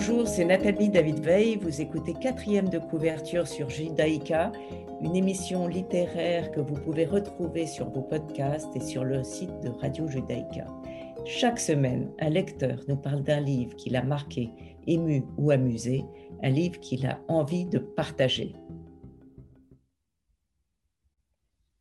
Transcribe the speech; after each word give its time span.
Bonjour, 0.00 0.28
c'est 0.28 0.44
Nathalie 0.44 0.90
David 0.90 1.18
Veil. 1.18 1.56
Vous 1.56 1.80
écoutez 1.80 2.14
quatrième 2.14 2.68
de 2.68 2.78
couverture 2.78 3.48
sur 3.48 3.68
Judaïka, 3.68 4.52
une 5.00 5.16
émission 5.16 5.66
littéraire 5.66 6.52
que 6.52 6.60
vous 6.60 6.76
pouvez 6.76 7.04
retrouver 7.04 7.66
sur 7.66 7.90
vos 7.90 8.02
podcasts 8.02 8.68
et 8.76 8.80
sur 8.80 9.02
le 9.02 9.24
site 9.24 9.58
de 9.60 9.70
Radio 9.70 10.06
Judaïka. 10.06 10.66
Chaque 11.26 11.58
semaine, 11.58 12.12
un 12.20 12.28
lecteur 12.28 12.78
nous 12.86 12.94
parle 12.94 13.24
d'un 13.24 13.40
livre 13.40 13.74
qui 13.74 13.90
l'a 13.90 14.04
marqué, 14.04 14.50
ému 14.86 15.24
ou 15.36 15.50
amusé, 15.50 16.04
un 16.44 16.50
livre 16.50 16.78
qu'il 16.78 17.04
a 17.04 17.18
envie 17.26 17.64
de 17.64 17.78
partager. 17.78 18.54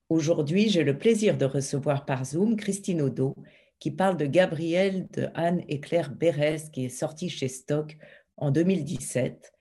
Aujourd'hui, 0.10 0.70
j'ai 0.70 0.84
le 0.84 0.98
plaisir 0.98 1.38
de 1.38 1.46
recevoir 1.46 2.04
par 2.04 2.26
Zoom 2.26 2.56
Christine 2.56 3.04
Odo, 3.04 3.36
qui 3.80 3.92
parle 3.92 4.18
de 4.18 4.26
Gabriel 4.26 5.08
de 5.14 5.28
Anne 5.36 5.64
et 5.68 5.80
Claire 5.80 6.12
Bérez, 6.12 6.70
qui 6.72 6.86
est 6.86 6.90
sorti 6.90 7.30
chez 7.30 7.48
Stock 7.48 7.98
en 8.38 8.52
2017. 8.52 9.54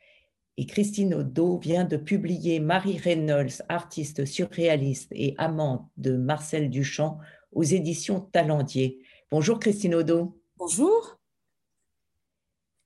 Et 0.59 0.67
Christine 0.67 1.15
Odo 1.15 1.59
vient 1.59 1.85
de 1.85 1.99
publier 1.99 2.61
Marie 2.61 2.99
Reynolds, 2.99 3.63
artiste 3.69 4.25
surréaliste 4.25 5.13
et 5.13 5.35
amante 5.37 5.87
de 5.99 6.17
Marcel 6.17 6.71
Duchamp 6.71 7.19
aux 7.53 7.63
éditions 7.63 8.21
Talendier. 8.21 8.99
Bonjour 9.31 9.59
Christine 9.59 9.95
Odo. 9.95 10.41
Bonjour. 10.57 11.19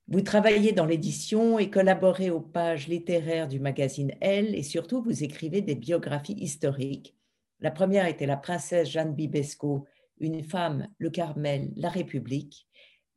Vous 0.09 0.21
travaillez 0.21 0.73
dans 0.73 0.85
l'édition 0.85 1.57
et 1.57 1.69
collaborez 1.69 2.29
aux 2.29 2.41
pages 2.41 2.89
littéraires 2.89 3.47
du 3.47 3.61
magazine 3.61 4.13
Elle 4.19 4.53
et 4.55 4.63
surtout 4.63 5.01
vous 5.01 5.23
écrivez 5.23 5.61
des 5.61 5.75
biographies 5.75 6.37
historiques. 6.37 7.15
La 7.61 7.71
première 7.71 8.07
était 8.07 8.25
La 8.25 8.35
princesse 8.35 8.89
Jeanne 8.89 9.15
Bibesco 9.15 9.87
une 10.21 10.43
femme, 10.43 10.87
le 10.97 11.09
Carmel, 11.09 11.73
la 11.75 11.89
République. 11.89 12.67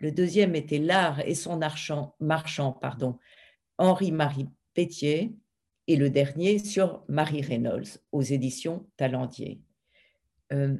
Le 0.00 0.10
deuxième 0.10 0.56
était 0.56 0.78
L'art 0.78 1.20
et 1.20 1.34
son 1.34 1.60
marchand, 2.18 2.72
pardon, 2.72 3.18
Henri-Marie 3.78 4.48
Pétier. 4.74 5.36
Et 5.86 5.96
le 5.96 6.08
dernier 6.08 6.58
sur 6.58 7.04
Marie 7.08 7.42
Reynolds 7.42 8.00
aux 8.10 8.22
éditions 8.22 8.86
Talendier. 8.96 9.60
Euh, 10.52 10.76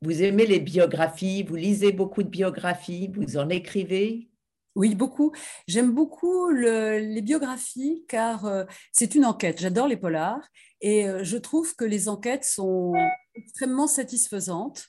vous 0.00 0.22
aimez 0.22 0.46
les 0.46 0.60
biographies, 0.60 1.42
vous 1.42 1.56
lisez 1.56 1.90
beaucoup 1.90 2.22
de 2.22 2.28
biographies, 2.28 3.10
vous 3.12 3.36
en 3.36 3.48
écrivez? 3.48 4.30
Oui, 4.76 4.94
beaucoup. 4.94 5.32
J'aime 5.66 5.92
beaucoup 5.92 6.50
les 6.50 7.20
biographies 7.20 8.04
car 8.06 8.46
euh, 8.46 8.64
c'est 8.92 9.16
une 9.16 9.24
enquête. 9.24 9.60
J'adore 9.60 9.88
les 9.88 9.96
polars 9.96 10.48
et 10.80 11.08
euh, 11.08 11.24
je 11.24 11.36
trouve 11.36 11.74
que 11.74 11.84
les 11.84 12.08
enquêtes 12.08 12.44
sont 12.44 12.92
extrêmement 13.34 13.88
satisfaisantes. 13.88 14.86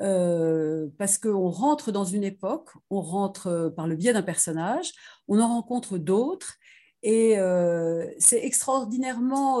Euh, 0.00 0.88
parce 0.96 1.18
qu'on 1.18 1.50
rentre 1.50 1.92
dans 1.92 2.04
une 2.04 2.24
époque, 2.24 2.70
on 2.88 3.02
rentre 3.02 3.48
euh, 3.48 3.70
par 3.70 3.86
le 3.86 3.96
biais 3.96 4.14
d'un 4.14 4.22
personnage, 4.22 4.92
on 5.28 5.40
en 5.40 5.48
rencontre 5.48 5.98
d'autres, 5.98 6.56
et 7.02 7.38
euh, 7.38 8.06
c'est 8.18 8.44
extraordinairement 8.44 9.60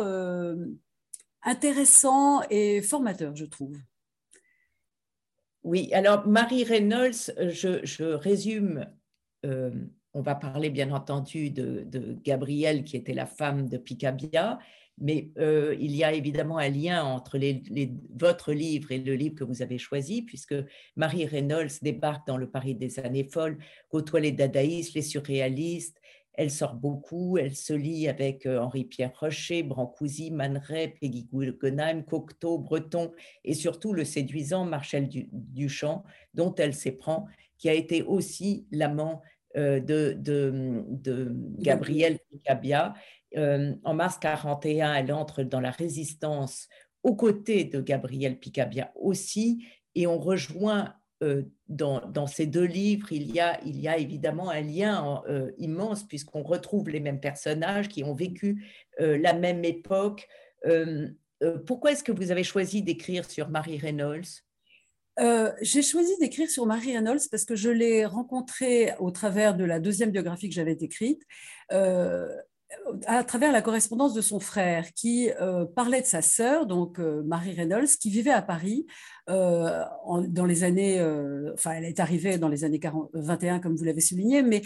intéressant 1.42 2.42
et 2.50 2.82
formateur, 2.82 3.34
je 3.36 3.44
trouve. 3.44 3.76
Oui, 5.62 5.92
alors 5.92 6.26
Marie 6.26 6.64
Reynolds, 6.64 7.32
je, 7.38 8.12
résume, 8.14 8.86
on 9.42 10.20
va 10.22 10.34
parler 10.34 10.70
bien 10.70 10.90
entendu 10.90 11.50
de, 11.50 11.84
de, 11.86 12.16
Gabrielle 12.24 12.84
qui 12.84 12.96
était 12.96 13.14
la 13.14 13.26
femme 13.26 13.68
de 13.68 13.78
Picabia, 13.78 14.58
mais 15.00 15.30
euh, 15.38 15.74
il 15.80 15.96
y 15.96 16.04
a 16.04 16.12
évidemment 16.12 16.58
un 16.58 16.68
lien 16.68 17.02
entre 17.02 17.38
votre 18.18 18.52
livre 18.52 18.92
et 18.92 18.98
le 18.98 19.14
livre 19.14 19.34
que 19.34 19.44
vous 19.44 19.62
avez 19.62 19.78
choisi, 19.78 20.22
puisque 20.22 20.54
Marie 20.96 21.26
Reynolds 21.26 21.80
débarque 21.82 22.26
dans 22.26 22.36
le 22.36 22.50
Paris 22.50 22.74
des 22.74 22.98
années 23.00 23.24
folles, 23.24 23.58
côtoie 23.88 24.20
les 24.20 24.32
dadaïstes, 24.32 24.94
les 24.94 25.02
surréalistes. 25.02 26.00
Elle 26.34 26.50
sort 26.50 26.74
beaucoup, 26.74 27.38
elle 27.38 27.56
se 27.56 27.72
lie 27.72 28.08
avec 28.08 28.46
euh, 28.46 28.60
Henri-Pierre 28.60 29.12
Rocher, 29.18 29.62
Brancusi, 29.62 30.30
Man 30.30 30.62
Peggy 30.68 31.28
Guggenheim, 31.32 32.04
Cocteau, 32.04 32.58
Breton 32.58 33.10
et 33.44 33.54
surtout 33.54 33.92
le 33.92 34.04
séduisant 34.04 34.64
Marcel 34.64 35.08
Duchamp, 35.32 36.04
dont 36.34 36.54
elle 36.54 36.74
s'éprend, 36.74 37.26
qui 37.58 37.68
a 37.68 37.74
été 37.74 38.02
aussi 38.02 38.66
l'amant 38.70 39.22
euh, 39.56 39.80
de, 39.80 40.14
de, 40.16 40.84
de, 40.86 41.32
Gabriel 41.58 42.20
Picabia 42.30 42.94
euh, 43.36 43.74
en 43.84 43.94
mars 43.94 44.18
41, 44.18 44.94
elle 44.94 45.12
entre 45.12 45.42
dans 45.42 45.60
la 45.60 45.70
résistance 45.70 46.68
aux 47.02 47.14
côtés 47.14 47.64
de 47.64 47.80
Gabriel 47.80 48.38
Picabia 48.38 48.92
aussi, 48.94 49.64
et 49.94 50.06
on 50.06 50.18
rejoint 50.18 50.94
euh, 51.22 51.42
dans, 51.68 52.26
ces 52.26 52.46
deux 52.46 52.64
livres, 52.64 53.12
il 53.12 53.30
y 53.30 53.40
a, 53.40 53.98
évidemment 53.98 54.50
un 54.50 54.62
lien 54.62 55.22
euh, 55.28 55.50
immense 55.58 56.04
puisqu'on 56.04 56.42
retrouve 56.42 56.88
les 56.88 57.00
mêmes 57.00 57.20
personnages 57.20 57.88
qui 57.88 58.04
ont 58.04 58.14
vécu 58.14 58.64
la 58.98 59.32
même 59.32 59.64
époque. 59.64 60.28
pourquoi 61.66 61.92
est-ce 61.92 62.04
que 62.04 62.12
vous 62.12 62.30
avez 62.30 62.44
choisi 62.44 62.82
d'écrire 62.82 63.28
sur 63.30 63.48
Marie 63.48 63.78
Reynolds? 63.78 64.42
J'ai 65.60 65.82
choisi 65.82 66.16
d'écrire 66.18 66.50
sur 66.50 66.66
Marie 66.66 66.96
Reynolds 66.96 67.28
parce 67.30 67.44
que 67.44 67.54
je 67.54 67.70
l'ai 67.70 68.04
rencontrée 68.04 68.92
au 68.98 69.10
travers 69.10 69.54
de 69.54 69.64
la 69.64 69.78
deuxième 69.78 70.10
biographie 70.10 70.48
que 70.48 70.54
j'avais 70.54 70.76
écrite 70.80 71.22
à 73.06 73.24
travers 73.24 73.52
la 73.52 73.62
correspondance 73.62 74.14
de 74.14 74.20
son 74.20 74.40
frère 74.40 74.92
qui 74.92 75.30
euh, 75.40 75.64
parlait 75.64 76.00
de 76.00 76.06
sa 76.06 76.22
sœur, 76.22 76.66
donc 76.66 76.98
euh, 76.98 77.22
Marie 77.22 77.52
Reynolds, 77.52 77.88
qui 78.00 78.10
vivait 78.10 78.30
à 78.30 78.42
Paris 78.42 78.86
euh, 79.28 79.84
dans 80.28 80.44
les 80.44 80.64
années, 80.64 81.00
enfin 81.54 81.72
elle 81.72 81.84
est 81.84 82.00
arrivée 82.00 82.38
dans 82.38 82.48
les 82.48 82.64
années 82.64 82.80
40, 82.80 83.10
21 83.12 83.60
comme 83.60 83.76
vous 83.76 83.84
l'avez 83.84 84.00
souligné, 84.00 84.42
mais 84.42 84.62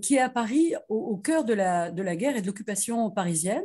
qui 0.00 0.16
est 0.16 0.20
à 0.20 0.28
Paris 0.28 0.74
au, 0.88 1.16
cœur 1.16 1.44
de 1.44 1.54
la, 1.54 1.90
de 1.90 2.02
la, 2.02 2.16
guerre 2.16 2.36
et 2.36 2.40
de 2.40 2.46
l'occupation 2.46 3.10
parisienne. 3.10 3.64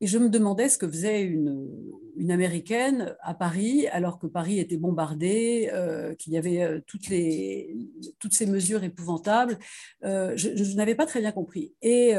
Et 0.00 0.06
je 0.06 0.18
me 0.18 0.28
demandais 0.28 0.68
ce 0.68 0.76
que 0.76 0.88
faisait 0.88 1.22
une, 1.22 2.30
Américaine 2.30 3.14
à 3.20 3.34
Paris 3.34 3.86
alors 3.88 4.18
que 4.18 4.26
Paris 4.26 4.58
était 4.58 4.76
bombardé, 4.76 5.70
qu'il 6.18 6.32
y 6.32 6.38
avait 6.38 6.82
toutes, 6.86 7.08
les, 7.08 7.76
toutes 8.18 8.34
ces 8.34 8.46
mesures 8.46 8.82
épouvantables. 8.82 9.58
je 10.02 10.76
n'avais 10.76 10.96
pas 10.96 11.06
très 11.06 11.20
bien 11.20 11.32
compris. 11.32 11.74
Et 11.82 12.14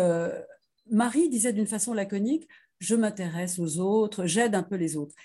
Marie 0.92 1.30
disait 1.30 1.54
d'une 1.54 1.68
façon 1.68 1.94
laconique, 1.94 2.48
je 2.80 2.96
m'intéresse 2.96 3.60
aux 3.60 3.80
autres, 3.80 4.26
j'aide 4.26 4.56
un 4.56 4.64
peu 4.64 4.76
les 4.76 4.98
autres. 4.98 5.16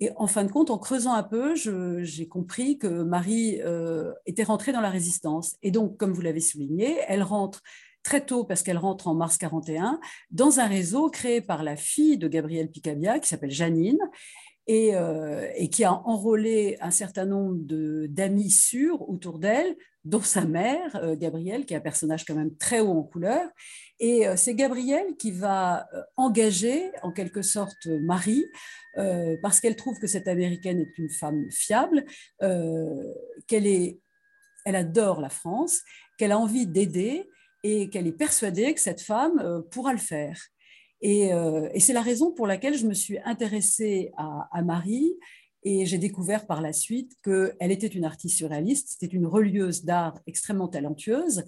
Et 0.00 0.10
en 0.16 0.26
fin 0.26 0.44
de 0.44 0.50
compte, 0.50 0.70
en 0.70 0.78
creusant 0.78 1.14
un 1.14 1.22
peu, 1.22 1.54
j'ai 1.56 2.28
compris 2.28 2.78
que 2.78 2.86
Marie 2.86 3.60
euh, 3.62 4.12
était 4.26 4.44
rentrée 4.44 4.72
dans 4.72 4.80
la 4.80 4.90
résistance. 4.90 5.56
Et 5.62 5.70
donc, 5.70 5.96
comme 5.96 6.12
vous 6.12 6.20
l'avez 6.20 6.40
souligné, 6.40 6.98
elle 7.08 7.22
rentre 7.22 7.62
très 8.04 8.24
tôt, 8.24 8.44
parce 8.44 8.62
qu'elle 8.62 8.78
rentre 8.78 9.08
en 9.08 9.14
mars 9.14 9.36
41, 9.38 9.98
dans 10.30 10.60
un 10.60 10.66
réseau 10.66 11.10
créé 11.10 11.40
par 11.40 11.62
la 11.62 11.76
fille 11.76 12.16
de 12.16 12.28
Gabriel 12.28 12.70
Picabia, 12.70 13.18
qui 13.18 13.28
s'appelle 13.28 13.50
Janine, 13.50 13.98
et, 14.68 14.94
euh, 14.94 15.50
et, 15.56 15.70
qui 15.70 15.82
a 15.82 15.94
enrôlé 15.94 16.76
un 16.80 16.90
certain 16.90 17.24
nombre 17.24 17.56
d'amis 18.06 18.50
sûrs 18.50 19.08
autour 19.08 19.38
d'elle, 19.38 19.74
dont 20.04 20.20
sa 20.20 20.44
mère, 20.44 20.94
euh, 20.96 21.16
Gabrielle, 21.16 21.64
qui 21.64 21.72
est 21.72 21.78
un 21.78 21.80
personnage 21.80 22.26
quand 22.26 22.34
même 22.34 22.54
très 22.56 22.80
haut 22.80 22.92
en 22.92 23.02
couleur. 23.02 23.48
Et 23.98 24.28
euh, 24.28 24.36
c'est 24.36 24.54
Gabrielle 24.54 25.16
qui 25.18 25.32
va 25.32 25.88
engager 26.16 26.92
en 27.02 27.12
quelque 27.12 27.42
sorte 27.42 27.86
Marie, 27.86 28.44
parce 29.42 29.60
qu'elle 29.60 29.76
trouve 29.76 29.98
que 30.00 30.08
cette 30.08 30.26
Américaine 30.26 30.80
est 30.80 30.98
une 30.98 31.08
femme 31.08 31.48
fiable, 31.52 32.04
qu'elle 32.40 33.66
est, 33.66 34.00
elle 34.64 34.74
adore 34.74 35.20
la 35.20 35.28
France, 35.28 35.82
qu'elle 36.18 36.32
a 36.32 36.38
envie 36.38 36.66
d'aider 36.66 37.28
et 37.62 37.90
qu'elle 37.90 38.08
est 38.08 38.12
persuadée 38.12 38.74
que 38.74 38.80
cette 38.80 39.00
femme 39.00 39.62
pourra 39.70 39.92
le 39.92 40.00
faire. 40.00 40.36
Euh, 41.04 41.68
et, 41.72 41.80
c'est 41.80 41.92
la 41.92 42.02
raison 42.02 42.32
pour 42.32 42.46
laquelle 42.46 42.76
je 42.76 42.86
me 42.86 42.94
suis 42.94 43.18
intéressée 43.24 44.10
à, 44.16 44.62
Marie 44.62 45.14
et 45.62 45.86
j'ai 45.86 45.98
découvert 45.98 46.46
par 46.46 46.60
la 46.60 46.72
suite 46.72 47.12
qu'elle 47.22 47.72
était 47.72 47.86
une 47.86 48.04
artiste 48.04 48.36
surréaliste, 48.36 48.96
c'était 48.98 49.14
une 49.14 49.26
relieuse 49.26 49.84
d'art 49.84 50.18
extrêmement 50.26 50.68
talentueuse 50.68 51.44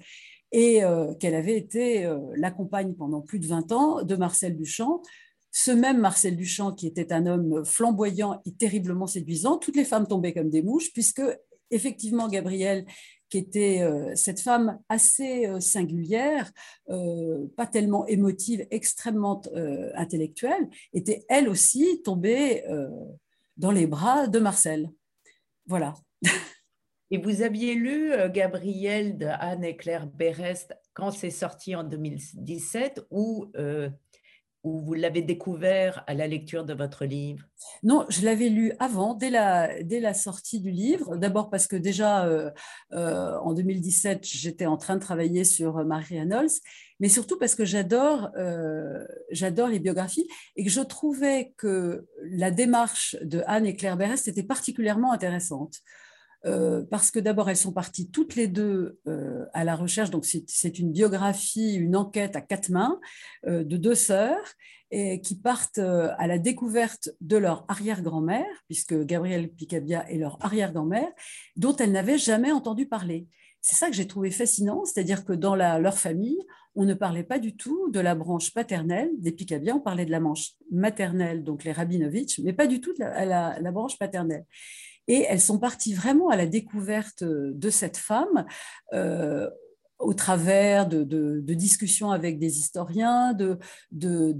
et 0.52 0.82
euh, 0.82 1.14
qu'elle 1.14 1.34
avait 1.34 1.56
été 1.56 2.04
euh, 2.04 2.18
la 2.36 2.50
compagne 2.50 2.94
pendant 2.94 3.20
plus 3.20 3.38
de 3.38 3.46
20 3.46 3.72
ans 3.72 4.02
de 4.02 4.16
Marcel 4.16 4.56
Duchamp. 4.56 5.02
Ce 5.52 5.70
même 5.70 5.98
Marcel 5.98 6.36
Duchamp 6.36 6.72
qui 6.72 6.86
était 6.86 7.12
un 7.12 7.26
homme 7.26 7.64
flamboyant 7.64 8.40
et 8.46 8.52
terriblement 8.52 9.06
séduisant, 9.06 9.58
toutes 9.58 9.76
les 9.76 9.84
femmes 9.84 10.06
tombaient 10.06 10.32
comme 10.32 10.50
des 10.50 10.62
mouches 10.62 10.92
puisque 10.92 11.22
effectivement 11.70 12.28
Gabrielle 12.28 12.84
qui 13.30 13.38
était 13.38 13.80
euh, 13.82 14.14
cette 14.16 14.40
femme 14.40 14.78
assez 14.88 15.46
euh, 15.46 15.60
singulière, 15.60 16.50
euh, 16.90 17.46
pas 17.56 17.66
tellement 17.66 18.06
émotive, 18.06 18.66
extrêmement 18.70 19.40
intellectuelle, 19.94 20.68
était 20.92 21.24
elle 21.28 21.48
aussi 21.48 22.02
tombée 22.02 22.64
dans 23.56 23.70
les 23.70 23.86
bras 23.86 24.26
de 24.26 24.38
Marcel. 24.38 24.90
Voilà. 25.66 25.94
Et 27.10 27.18
vous 27.18 27.42
aviez 27.42 27.74
lu 27.74 28.12
Gabriel 28.32 29.16
de 29.18 29.26
Anne 29.26 29.64
et 29.64 29.76
Claire 29.76 30.06
Berest 30.06 30.74
quand 30.94 31.10
c'est 31.10 31.30
sorti 31.30 31.74
en 31.74 31.84
2017 31.84 33.06
ou 33.10 33.50
ou 34.62 34.80
vous 34.80 34.94
l'avez 34.94 35.22
découvert 35.22 36.04
à 36.06 36.14
la 36.14 36.26
lecture 36.26 36.64
de 36.64 36.74
votre 36.74 37.04
livre? 37.04 37.44
Non, 37.82 38.04
je 38.08 38.24
l'avais 38.24 38.48
lu 38.48 38.72
avant, 38.78 39.14
dès 39.14 39.30
la, 39.30 39.82
dès 39.82 40.00
la 40.00 40.14
sortie 40.14 40.60
du 40.60 40.70
livre. 40.70 41.16
D'abord 41.16 41.50
parce 41.50 41.66
que 41.66 41.76
déjà 41.76 42.26
euh, 42.26 42.50
euh, 42.92 43.38
en 43.38 43.54
2017, 43.54 44.20
j'étais 44.24 44.66
en 44.66 44.76
train 44.76 44.96
de 44.96 45.00
travailler 45.00 45.44
sur 45.44 45.84
Marie 45.84 46.18
Reynolds, 46.18 46.60
mais 46.98 47.08
surtout 47.08 47.38
parce 47.38 47.54
que 47.54 47.64
j'adore 47.64 48.30
euh, 48.36 49.06
j'adore 49.30 49.68
les 49.68 49.78
biographies 49.78 50.28
et 50.56 50.64
que 50.64 50.70
je 50.70 50.80
trouvais 50.80 51.54
que 51.56 52.06
la 52.22 52.50
démarche 52.50 53.16
de 53.22 53.42
Anne 53.46 53.66
et 53.66 53.74
Claire 53.74 53.96
Berest 53.96 54.28
était 54.28 54.42
particulièrement 54.42 55.12
intéressante. 55.12 55.80
Euh, 56.46 56.82
parce 56.90 57.10
que 57.10 57.18
d'abord, 57.18 57.50
elles 57.50 57.56
sont 57.56 57.72
parties 57.72 58.10
toutes 58.10 58.34
les 58.34 58.48
deux 58.48 58.98
euh, 59.06 59.44
à 59.52 59.64
la 59.64 59.76
recherche. 59.76 60.10
Donc, 60.10 60.24
c'est 60.24 60.78
une 60.78 60.92
biographie, 60.92 61.74
une 61.74 61.96
enquête 61.96 62.36
à 62.36 62.40
quatre 62.40 62.70
mains 62.70 62.98
euh, 63.46 63.64
de 63.64 63.76
deux 63.76 63.94
sœurs 63.94 64.54
et 64.92 65.20
qui 65.20 65.36
partent 65.36 65.78
à 65.78 66.26
la 66.26 66.38
découverte 66.38 67.10
de 67.20 67.36
leur 67.36 67.64
arrière-grand-mère, 67.68 68.44
puisque 68.66 69.04
Gabrielle 69.04 69.48
Picabia 69.48 70.04
est 70.10 70.18
leur 70.18 70.36
arrière-grand-mère, 70.44 71.08
dont 71.54 71.76
elles 71.76 71.92
n'avaient 71.92 72.18
jamais 72.18 72.50
entendu 72.50 72.86
parler. 72.86 73.28
C'est 73.60 73.76
ça 73.76 73.88
que 73.88 73.94
j'ai 73.94 74.08
trouvé 74.08 74.32
fascinant, 74.32 74.84
c'est-à-dire 74.84 75.24
que 75.24 75.32
dans 75.32 75.54
leur 75.54 75.96
famille, 75.96 76.40
on 76.74 76.84
ne 76.84 76.94
parlait 76.94 77.22
pas 77.22 77.38
du 77.38 77.54
tout 77.54 77.88
de 77.92 78.00
la 78.00 78.16
branche 78.16 78.52
paternelle 78.52 79.10
des 79.16 79.30
Picabia, 79.30 79.76
on 79.76 79.80
parlait 79.80 80.06
de 80.06 80.10
la 80.10 80.18
branche 80.18 80.54
maternelle, 80.72 81.44
donc 81.44 81.62
les 81.62 81.70
Rabinovitch, 81.70 82.40
mais 82.40 82.52
pas 82.52 82.66
du 82.66 82.80
tout 82.80 82.92
de 82.92 82.98
la 82.98 83.70
branche 83.70 83.96
paternelle. 83.96 84.44
Et 85.10 85.26
elles 85.28 85.40
sont 85.40 85.58
parties 85.58 85.92
vraiment 85.92 86.28
à 86.28 86.36
la 86.36 86.46
découverte 86.46 87.24
de 87.24 87.70
cette 87.70 87.96
femme. 87.96 88.46
Euh, 88.92 89.50
au 89.98 90.14
travers 90.14 90.88
de, 90.88 91.42
discussions 91.52 92.10
avec 92.10 92.38
des 92.38 92.58
historiens, 92.58 93.34
de, 93.34 93.58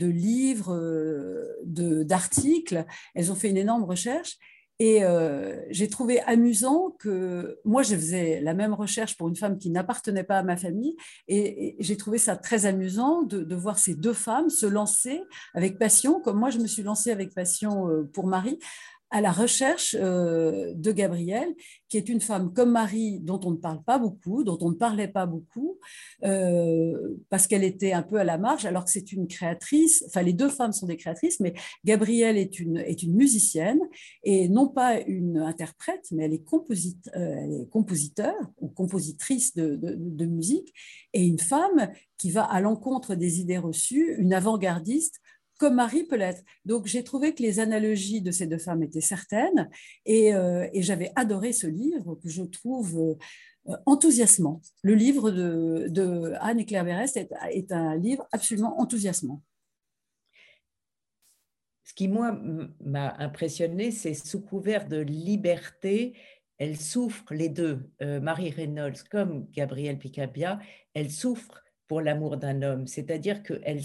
livres, 0.07 0.73
euh, 0.73 2.05
d'articles. 2.05 2.87
Elles 3.15 3.31
ont 3.31 3.35
fait 3.35 3.51
une 3.51 3.59
énorme 3.59 3.85
recherche. 3.85 4.39
Et 4.79 5.05
euh, 5.05 5.61
j'ai 5.69 5.89
trouvé 5.89 6.21
amusant 6.21 6.97
que 6.99 7.59
moi, 7.67 7.83
je 7.83 7.95
faisais 7.97 8.41
la 8.41 8.55
même 8.55 8.73
recherche 8.73 9.19
pour 9.19 9.29
une 9.29 9.37
femme 9.37 9.59
qui 9.59 9.69
n'appartenait 9.69 10.25
pas 10.25 10.39
à 10.39 10.43
ma 10.43 10.57
famille. 10.57 10.97
Et 11.29 11.77
j'ai 11.81 11.99
trouvé 11.99 12.17
ça 12.17 12.37
très 12.37 12.65
amusant 12.65 13.23
de, 13.23 13.55
voir 13.55 13.79
ces 13.79 13.97
deux 13.97 14.15
femmes 14.15 14.49
se 14.49 14.65
lancer 14.65 15.21
avec 15.53 15.79
passion, 15.79 16.21
comme 16.21 16.39
moi, 16.39 16.49
je 16.49 16.59
me 16.59 16.67
suis 16.69 16.85
lancée 16.85 17.11
avec 17.11 17.35
passion 17.35 18.07
pour 18.15 18.27
Marie, 18.27 18.59
à 19.11 19.21
la 19.21 19.33
recherche 19.33 19.97
euh, 19.99 20.73
de 20.75 20.93
Gabrielle, 20.93 21.53
qui 21.89 21.97
est 21.97 22.09
une 22.09 22.21
femme 22.21 22.53
comme 22.53 22.71
Marie, 22.71 23.19
dont 23.19 23.41
on 23.45 23.51
ne 23.51 23.57
parle 23.57 23.83
pas 23.83 23.99
beaucoup, 23.99 24.45
dont 24.45 24.59
on 24.61 24.71
ne 24.71 24.77
parlait 24.77 25.09
pas 25.09 25.27
beaucoup, 25.27 25.79
euh, 26.25 27.17
parce 27.29 27.49
qu'elle 27.49 27.65
était 27.65 27.93
un 27.93 28.03
peu 28.03 28.17
à 28.17 28.25
la 28.25 28.39
marge, 28.39 28.67
alors 28.67 28.85
que 28.85 28.91
c'est 28.91 29.13
une 29.13 29.27
créatrice, 29.27 30.05
enfin 30.07 30.23
les 30.23 30.33
deux 30.33 30.49
femmes 30.49 30.73
sont 30.73 30.87
des 30.87 30.97
créatrices, 30.97 31.41
mais 31.41 31.55
Gabrielle 31.85 32.37
est 32.37 32.61
une, 32.61 32.79
est 32.79 33.03
une 33.03 33.15
musicienne, 33.15 33.81
et 34.23 34.49
non 34.49 34.69
pas 34.69 35.01
une 35.01 35.39
interprète, 35.39 36.07
mais 36.13 36.25
elle 36.25 36.35
est, 36.35 36.45
euh, 37.17 37.65
compositeur 37.71 38.35
ou 38.61 38.69
compositrice 38.69 39.55
de, 39.55 39.77
de 39.83 40.27
musique, 40.27 40.73
et 41.13 41.25
une 41.25 41.41
femme 41.41 41.91
qui 42.17 42.31
va 42.31 42.45
à 42.45 42.61
l'encontre 42.61 43.17
des 43.17 43.41
idées 43.41 43.59
reçues, 43.59 44.15
une 44.19 44.35
avant-gardiste 44.35 45.21
comme 45.61 45.75
Marie 45.75 46.05
peut 46.05 46.17
l'être. 46.17 46.43
Donc 46.65 46.87
j'ai 46.87 47.05
trouvé 47.05 47.35
que 47.35 47.43
les 47.43 47.61
analogies 47.61 48.23
de 48.23 48.31
ces 48.31 48.47
deux 48.47 48.59
femmes 48.59 48.83
étaient 48.83 49.03
certaines 49.03 49.69
et, 50.07 50.35
euh, 50.35 50.67
j'avais 50.75 51.13
adoré 51.17 51.53
ce 51.53 51.67
livre 51.67 52.15
que 52.15 52.31
je 52.31 52.43
trouve 52.43 53.19
euh, 53.69 53.77
enthousiasmant. 53.85 54.63
Le 54.83 54.95
livre 54.95 55.31
de, 55.31 56.33
Anne 56.41 56.61
et 56.61 56.65
Claire 56.65 56.85
Berest 56.85 57.19
est, 57.19 57.73
un 57.73 57.95
livre 57.97 58.27
absolument 58.33 58.81
enthousiasmant. 58.81 59.43
Ce 61.85 61.93
qui, 61.93 62.09
moi, 62.09 62.41
m'a 62.81 63.15
impressionné, 63.19 63.91
c'est 63.91 64.15
sous 64.15 64.41
couvert 64.41 64.89
de 64.89 64.99
liberté, 64.99 66.17
elles 66.57 66.79
souffrent 66.79 67.35
les 67.35 67.49
deux, 67.49 67.91
euh, 68.01 68.21
Marie 68.21 68.51
Reynolds 68.51 69.03
comme 69.11 69.47
Gabrielle 69.51 69.99
Picabia, 69.99 70.59
elles 70.95 71.11
souffrent 71.11 71.63
pour 71.91 72.01
l'amour 72.01 72.37
d'un 72.37 72.63
homme. 72.63 72.87
C'est-à-dire 72.87 73.43
que, 73.43 73.61
elle, 73.65 73.81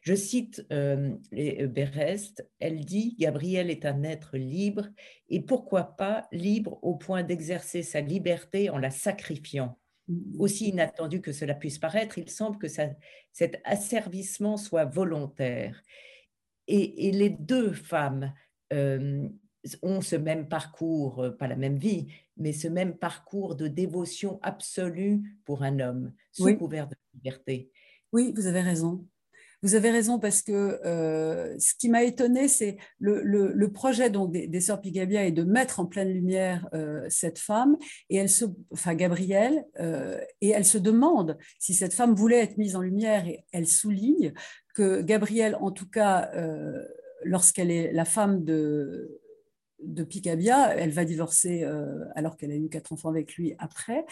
je 0.00 0.14
cite 0.14 0.64
euh, 0.72 1.10
euh, 1.34 1.66
Berest, 1.66 2.48
elle 2.58 2.86
dit 2.86 3.16
Gabriel 3.18 3.68
est 3.68 3.84
un 3.84 4.02
être 4.02 4.38
libre 4.38 4.88
et 5.28 5.42
pourquoi 5.42 5.94
pas 5.98 6.26
libre 6.32 6.78
au 6.80 6.94
point 6.94 7.22
d'exercer 7.22 7.82
sa 7.82 8.00
liberté 8.00 8.70
en 8.70 8.78
la 8.78 8.88
sacrifiant. 8.88 9.78
Mmh. 10.08 10.40
Aussi 10.40 10.70
inattendu 10.70 11.20
que 11.20 11.32
cela 11.32 11.52
puisse 11.52 11.78
paraître, 11.78 12.16
il 12.16 12.30
semble 12.30 12.56
que 12.56 12.66
ça, 12.66 12.88
cet 13.30 13.60
asservissement 13.64 14.56
soit 14.56 14.86
volontaire. 14.86 15.82
Et, 16.66 17.10
les 17.12 17.28
deux 17.28 17.74
femmes 17.74 18.32
euh, 18.72 19.28
ont 19.82 20.00
ce 20.00 20.16
même 20.16 20.48
parcours, 20.48 21.26
pas 21.38 21.46
la 21.46 21.56
même 21.56 21.76
vie, 21.76 22.06
mais 22.38 22.54
ce 22.54 22.68
même 22.68 22.96
parcours 22.96 23.54
de 23.54 23.68
dévotion 23.68 24.38
absolue 24.40 25.20
pour 25.44 25.62
un 25.62 25.78
homme, 25.78 26.14
sous 26.32 26.56
couvert 26.56 26.88
de 26.88 26.94
Oui, 28.12 28.32
vous 28.36 28.46
avez 28.46 28.60
raison. 28.60 29.06
Vous 29.62 29.74
avez 29.74 29.90
raison 29.90 30.18
parce 30.18 30.40
que 30.40 30.52
euh, 30.52 31.54
ce 31.58 31.74
qui 31.74 31.90
m'a 31.90 32.02
étonné, 32.02 32.48
c'est 32.48 32.78
le, 32.98 33.66
projet 33.66 34.08
donc, 34.08 34.32
des, 34.32 34.60
sœurs 34.60 34.80
Pigabia 34.80 35.26
est 35.26 35.32
de 35.32 35.44
mettre 35.44 35.80
en 35.80 35.86
pleine 35.86 36.10
lumière 36.10 36.66
euh, 36.72 37.04
cette 37.10 37.38
femme, 37.38 37.76
et 38.08 38.16
elle 38.16 38.30
se, 38.30 38.46
enfin 38.72 38.94
Gabrielle, 38.94 39.66
euh, 39.78 40.18
et 40.40 40.48
elle 40.50 40.64
se 40.64 40.78
demande 40.78 41.36
si 41.58 41.74
cette 41.74 41.92
femme 41.92 42.14
voulait 42.14 42.38
être 42.38 42.56
mise 42.56 42.74
en 42.74 42.80
lumière, 42.80 43.26
et 43.26 43.44
elle 43.52 43.66
souligne 43.66 44.32
que 44.74 45.02
Gabrielle, 45.02 45.56
en 45.60 45.72
tout 45.72 45.88
cas, 45.88 46.30
lorsqu'elle 47.24 47.70
est 47.70 47.92
la 47.92 48.04
femme 48.06 48.44
de, 48.44 49.20
de 49.82 50.04
Picabia, 50.04 50.74
elle 50.74 50.90
va 50.90 51.04
divorcer 51.04 51.64
alors 52.14 52.36
qu'elle 52.36 52.52
a 52.52 52.56
eu 52.56 52.68
quatre 52.68 52.92
enfants 52.92 53.10
avec 53.10 53.34
lui 53.34 53.54
après. 53.58 54.06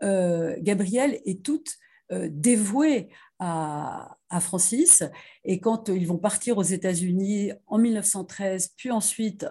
Gabrielle 0.00 1.20
est 1.26 1.44
toute 1.44 1.76
euh, 2.12 2.28
dévouée 2.30 3.08
à, 3.38 4.16
Francis 4.40 5.04
et 5.44 5.60
quand 5.60 5.88
ils 5.88 6.08
vont 6.08 6.18
partir 6.18 6.58
aux 6.58 6.64
États-Unis 6.64 7.52
en 7.68 7.78
1913 7.78 8.72
puis 8.76 8.90
ensuite 8.90 9.46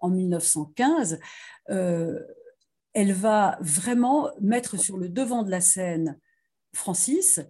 en 0.00 0.10
1915, 0.10 1.20
elle 1.68 3.12
va 3.12 3.56
vraiment 3.60 4.30
mettre 4.40 4.76
sur 4.76 4.96
le 4.96 5.08
devant 5.08 5.44
de 5.44 5.52
la 5.52 5.60
scène 5.60 6.18
Francis 6.72 7.40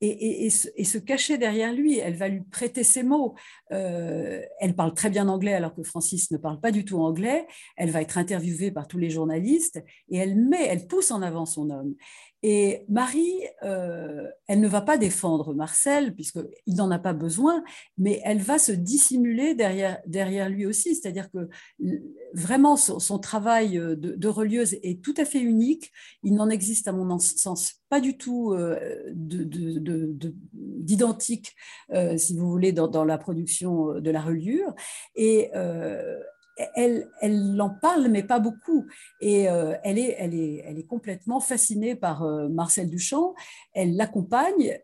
et, 0.00 0.50
se, 0.50 0.98
cacher 0.98 1.38
derrière 1.38 1.72
lui. 1.72 1.98
Elle 1.98 2.16
va 2.16 2.28
lui 2.28 2.40
prêter 2.40 2.84
ses 2.84 3.02
mots. 3.02 3.34
Euh, 3.72 4.40
elle 4.60 4.74
parle 4.74 4.94
très 4.94 5.10
bien 5.10 5.28
anglais 5.28 5.54
alors 5.54 5.74
que 5.74 5.82
Francis 5.82 6.30
ne 6.30 6.36
parle 6.36 6.60
pas 6.60 6.70
du 6.70 6.84
tout 6.84 7.00
anglais. 7.00 7.46
Elle 7.76 7.90
va 7.90 8.02
être 8.02 8.18
interviewée 8.18 8.70
par 8.70 8.86
tous 8.86 8.98
les 8.98 9.10
journalistes 9.10 9.82
et 10.08 10.18
elle 10.18 10.36
met, 10.36 10.66
elle 10.66 10.86
pousse 10.86 11.10
en 11.10 11.22
avant 11.22 11.46
son 11.46 11.70
homme. 11.70 11.94
Et 12.44 12.84
Marie, 12.88 13.40
euh, 13.64 14.28
elle 14.46 14.60
ne 14.60 14.68
va 14.68 14.80
pas 14.80 14.96
défendre 14.96 15.54
Marcel, 15.54 16.14
puisqu'il 16.14 16.76
n'en 16.76 16.90
a 16.90 17.00
pas 17.00 17.12
besoin, 17.12 17.64
mais 17.96 18.20
elle 18.24 18.38
va 18.38 18.60
se 18.60 18.70
dissimuler 18.70 19.54
derrière, 19.54 19.98
derrière 20.06 20.48
lui 20.48 20.64
aussi. 20.64 20.94
C'est-à-dire 20.94 21.30
que 21.32 21.48
vraiment, 22.34 22.76
son, 22.76 23.18
travail 23.18 23.72
de, 23.72 23.94
de, 23.94 24.28
relieuse 24.28 24.74
est 24.82 25.02
tout 25.02 25.14
à 25.16 25.24
fait 25.24 25.40
unique. 25.40 25.90
Il 26.22 26.34
n'en 26.34 26.48
existe, 26.48 26.86
à 26.86 26.92
mon 26.92 27.18
sens, 27.18 27.82
pas 27.88 28.00
du 28.00 28.16
tout 28.16 28.52
euh, 28.52 28.78
d'identique, 30.52 31.56
euh, 31.92 32.16
si 32.16 32.36
vous 32.36 32.48
voulez, 32.48 32.70
dans, 32.70 32.86
dans, 32.86 33.04
la 33.04 33.18
production 33.18 34.00
de 34.00 34.10
la 34.10 34.20
reliure. 34.20 34.74
Et 35.16 35.50
elle, 36.74 37.10
elle 37.20 37.60
en 37.60 37.70
parle, 37.70 38.08
mais 38.08 38.22
pas 38.22 38.40
beaucoup. 38.40 38.86
Et 39.20 39.48
euh, 39.48 39.76
elle, 39.84 39.98
est, 39.98 40.16
elle, 40.18 40.34
est, 40.34 40.62
elle 40.66 40.78
est 40.78 40.86
complètement 40.86 41.40
fascinée 41.40 41.94
par 41.94 42.22
euh, 42.22 42.48
Marcel 42.48 42.90
Duchamp. 42.90 43.34
Elle 43.72 43.96
l'accompagne, 43.96 44.78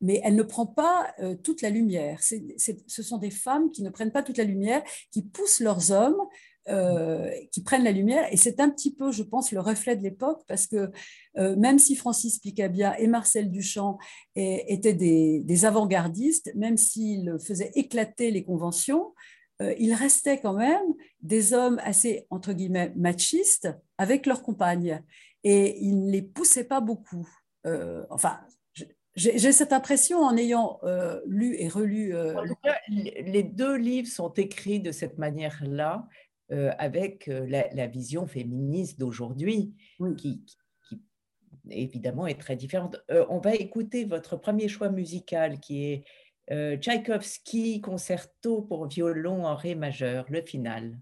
mais 0.00 0.20
elle 0.24 0.36
ne 0.36 0.42
prend 0.42 0.66
pas 0.66 1.14
euh, 1.20 1.34
toute 1.34 1.62
la 1.62 1.70
lumière. 1.70 2.20
ce 2.22 3.02
sont 3.02 3.18
des 3.18 3.30
femmes 3.30 3.70
qui 3.70 3.82
ne 3.82 3.90
prennent 3.90 4.12
pas 4.12 4.22
toute 4.22 4.38
la 4.38 4.44
lumière, 4.44 4.82
qui 5.10 5.22
poussent 5.22 5.60
leurs 5.60 5.90
hommes, 5.90 6.20
qui 7.52 7.62
prennent 7.62 7.84
la 7.84 7.92
lumière. 7.92 8.26
Et 8.32 8.38
c'est 8.38 8.58
un 8.58 8.70
petit 8.70 8.94
peu, 8.94 9.12
je 9.12 9.22
pense, 9.22 9.52
le 9.52 9.60
reflet 9.60 9.96
de 9.96 10.02
l'époque, 10.02 10.40
parce 10.48 10.66
que 10.66 10.90
même 11.36 11.78
si 11.78 11.94
Francis 11.94 12.38
Picabia 12.38 12.98
et 12.98 13.06
Marcel 13.06 13.50
Duchamp 13.50 13.98
étaient 14.34 14.94
des, 14.94 15.40
des 15.40 15.64
avant-gardistes, 15.66 16.50
même 16.54 16.78
s'ils 16.78 17.36
faisaient 17.46 17.70
éclater 17.74 18.30
les 18.30 18.44
conventions, 18.44 19.12
euh, 19.62 19.74
il 19.78 19.94
restait 19.94 20.40
quand 20.40 20.54
même 20.54 20.94
des 21.20 21.52
hommes 21.52 21.80
assez, 21.84 22.26
entre 22.30 22.52
guillemets, 22.52 22.92
machistes 22.96 23.68
avec 23.98 24.26
leurs 24.26 24.42
compagnes. 24.42 25.02
Et 25.44 25.78
ils 25.80 26.06
ne 26.06 26.10
les 26.10 26.22
poussaient 26.22 26.64
pas 26.64 26.80
beaucoup. 26.80 27.28
Euh, 27.66 28.04
enfin, 28.10 28.40
j'ai 29.14 29.52
cette 29.52 29.72
impression 29.72 30.18
en 30.18 30.36
ayant 30.36 30.80
euh, 30.82 31.20
lu 31.26 31.54
et 31.56 31.68
relu. 31.68 32.14
les 32.88 33.42
deux 33.44 33.76
livres 33.76 34.08
sont 34.08 34.32
écrits 34.32 34.80
de 34.80 34.90
cette 34.90 35.18
manière-là, 35.18 36.08
avec 36.50 37.26
la, 37.26 37.86
vision 37.86 38.26
féministe 38.26 38.98
d'aujourd'hui, 38.98 39.72
qui, 40.18 40.44
qui, 40.44 41.00
évidemment 41.70 42.26
est 42.26 42.40
très 42.40 42.56
différente. 42.56 42.96
on 43.28 43.38
va 43.38 43.54
écouter 43.54 44.04
votre 44.04 44.36
premier 44.36 44.68
choix 44.68 44.88
musical 44.88 45.60
qui 45.60 45.84
est 45.84 46.04
Tchaïkovski, 46.50 47.80
concerto 47.80 48.62
pour 48.62 48.86
violon 48.86 49.44
en 49.46 49.56
ré 49.56 49.74
majeur, 49.74 50.26
le 50.28 50.42
final. 50.42 50.98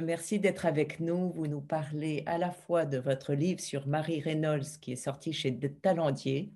Merci 0.00 0.40
d'être 0.40 0.66
avec 0.66 0.98
nous. 0.98 1.30
Vous 1.30 1.46
nous 1.46 1.60
parlez 1.60 2.24
à 2.26 2.38
la 2.38 2.50
fois 2.50 2.84
de 2.86 2.98
votre 2.98 3.34
livre 3.34 3.60
sur 3.60 3.86
Marie 3.86 4.20
Reynolds 4.20 4.80
qui 4.80 4.94
est 4.94 4.96
sorti 4.96 5.32
chez 5.32 5.52
De 5.52 5.68
Talendier 5.68 6.52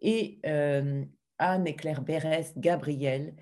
et 0.00 0.40
euh, 0.44 1.04
Anne 1.38 1.68
et 1.68 1.76
Claire 1.76 2.02
Bérès, 2.02 2.52
Gabriel, 2.56 3.36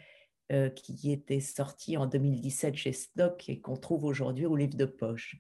euh, 0.52 0.68
qui 0.68 1.12
était 1.12 1.40
sorti 1.40 1.97
en 1.97 2.04
2017 2.04 2.76
chez 2.76 2.92
Stock 2.92 3.49
et 3.49 3.59
qu'on 3.59 3.78
trouve 3.78 4.04
aujourd'hui 4.04 4.44
au 4.44 4.54
livre 4.54 4.76
de 4.76 4.85
poche. 4.85 5.38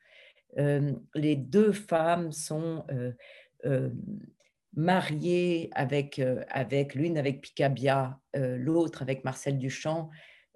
Euh, 0.56 0.94
les 1.14 1.36
deux 1.36 1.72
femmes 1.72 2.32
sont 2.32 2.82
mariées 4.72 5.68
avec, 5.72 6.18
avec 6.48 6.94
l'une 6.94 7.18
avec 7.18 7.42
Picabia, 7.42 8.18
l'autre 8.34 9.02
avec 9.02 9.22
Marcel 9.22 9.58
Duchamp 9.58 10.08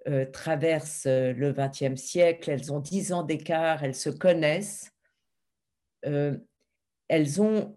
euh, 0.07 0.25
traversent 0.25 1.07
euh, 1.07 1.33
le 1.33 1.51
XXe 1.51 1.99
siècle, 1.99 2.51
elles 2.51 2.71
ont 2.71 2.79
dix 2.79 3.11
ans 3.11 3.23
d'écart, 3.23 3.83
elles 3.83 3.95
se 3.95 4.09
connaissent. 4.09 4.91
Euh, 6.05 6.37
elles 7.07 7.41
ont, 7.41 7.75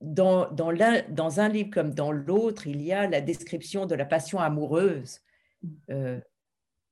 dans, 0.00 0.50
dans, 0.50 0.72
dans, 1.08 1.40
un 1.40 1.48
livre 1.48 1.70
comme 1.70 1.94
dans 1.94 2.12
l'autre, 2.12 2.66
il 2.66 2.82
y 2.82 2.92
a 2.92 3.06
la 3.06 3.20
description 3.20 3.86
de 3.86 3.94
la 3.94 4.04
passion 4.04 4.38
amoureuse. 4.38 5.20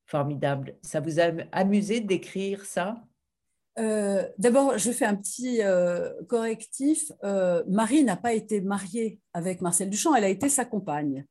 formidable. 0.07 0.77
Ça 0.83 1.01
vous 1.01 1.21
a 1.21 1.31
amusé 1.53 2.01
d'écrire 2.01 2.65
ça? 2.65 3.03
D'abord, 4.39 4.79
je 4.79 4.91
fais 4.91 5.05
un 5.05 5.17
petit 5.17 5.61
correctif. 6.29 7.13
Marie 7.69 8.05
n'a 8.05 8.17
pas 8.17 8.33
été 8.33 8.61
mariée 8.61 9.21
avec 9.33 9.61
Marcel 9.61 9.89
Duchamp, 9.89 10.15
elle 10.15 10.25
a 10.25 10.29
été 10.29 10.49
sa 10.49 10.65
compagne. 10.65 11.25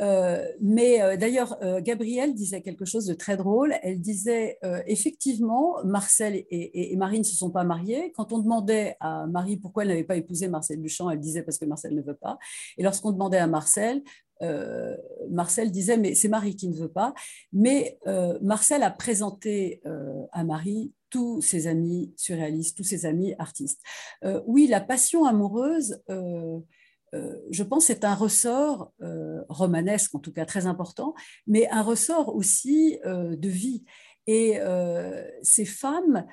Euh, 0.00 0.46
mais 0.60 1.00
euh, 1.00 1.16
d'ailleurs, 1.16 1.56
euh, 1.62 1.80
Gabrielle 1.80 2.34
disait 2.34 2.62
quelque 2.62 2.84
chose 2.84 3.06
de 3.06 3.14
très 3.14 3.36
drôle. 3.36 3.74
Elle 3.82 4.00
disait 4.00 4.58
effectivement, 4.86 5.76
Marcel 5.84 6.34
et, 6.34 6.92
et, 6.92 6.96
Marie 6.96 7.18
ne 7.18 7.24
se 7.24 7.36
sont 7.36 7.50
pas 7.50 7.64
mariés. 7.64 8.12
Quand 8.12 8.32
on 8.32 8.38
demandait 8.38 8.96
à 9.00 9.26
Marie 9.26 9.56
pourquoi 9.56 9.82
elle 9.82 9.90
n'avait 9.90 10.04
pas 10.04 10.16
épousé 10.16 10.48
Marcel 10.48 10.80
Duchamp, 10.80 11.10
elle 11.10 11.20
disait 11.20 11.42
parce 11.42 11.58
que 11.58 11.64
Marcel 11.64 11.94
ne 11.94 12.02
veut 12.02 12.16
pas. 12.16 12.38
Et 12.78 12.82
lorsqu'on 12.82 13.12
demandait 13.12 13.38
à 13.38 13.46
Marcel, 13.46 14.02
Marcel 15.30 15.70
disait 15.70 15.96
mais 15.96 16.14
c'est 16.14 16.28
Marie 16.28 16.56
qui 16.56 16.68
ne 16.68 16.76
veut 16.76 16.90
pas. 16.90 17.14
Mais 17.52 17.98
Marcel 18.42 18.82
a 18.82 18.90
présenté 18.90 19.82
à 20.32 20.44
Marie 20.44 20.92
tous 21.14 21.40
ses 21.40 21.68
amis 21.68 22.12
surréalistes, 22.16 22.76
tous 22.76 22.82
ses 22.82 23.06
amis 23.06 23.36
artistes. 23.38 23.80
oui, 24.46 24.66
la 24.66 24.80
passion 24.80 25.24
amoureuse 25.26 26.00
euh, 27.14 27.36
je 27.50 27.62
pense, 27.62 27.86
c'est 27.86 28.04
un 28.04 28.14
ressort 28.14 28.92
euh, 29.02 29.42
romanesque, 29.48 30.14
en 30.14 30.18
tout 30.18 30.32
cas 30.32 30.44
très 30.44 30.66
important, 30.66 31.14
mais 31.46 31.68
un 31.70 31.82
ressort 31.82 32.34
aussi 32.34 32.98
euh, 33.06 33.36
de 33.36 33.48
vie. 33.48 33.84
Et 34.26 34.58
ces 35.42 35.66
femmes, 35.66 36.26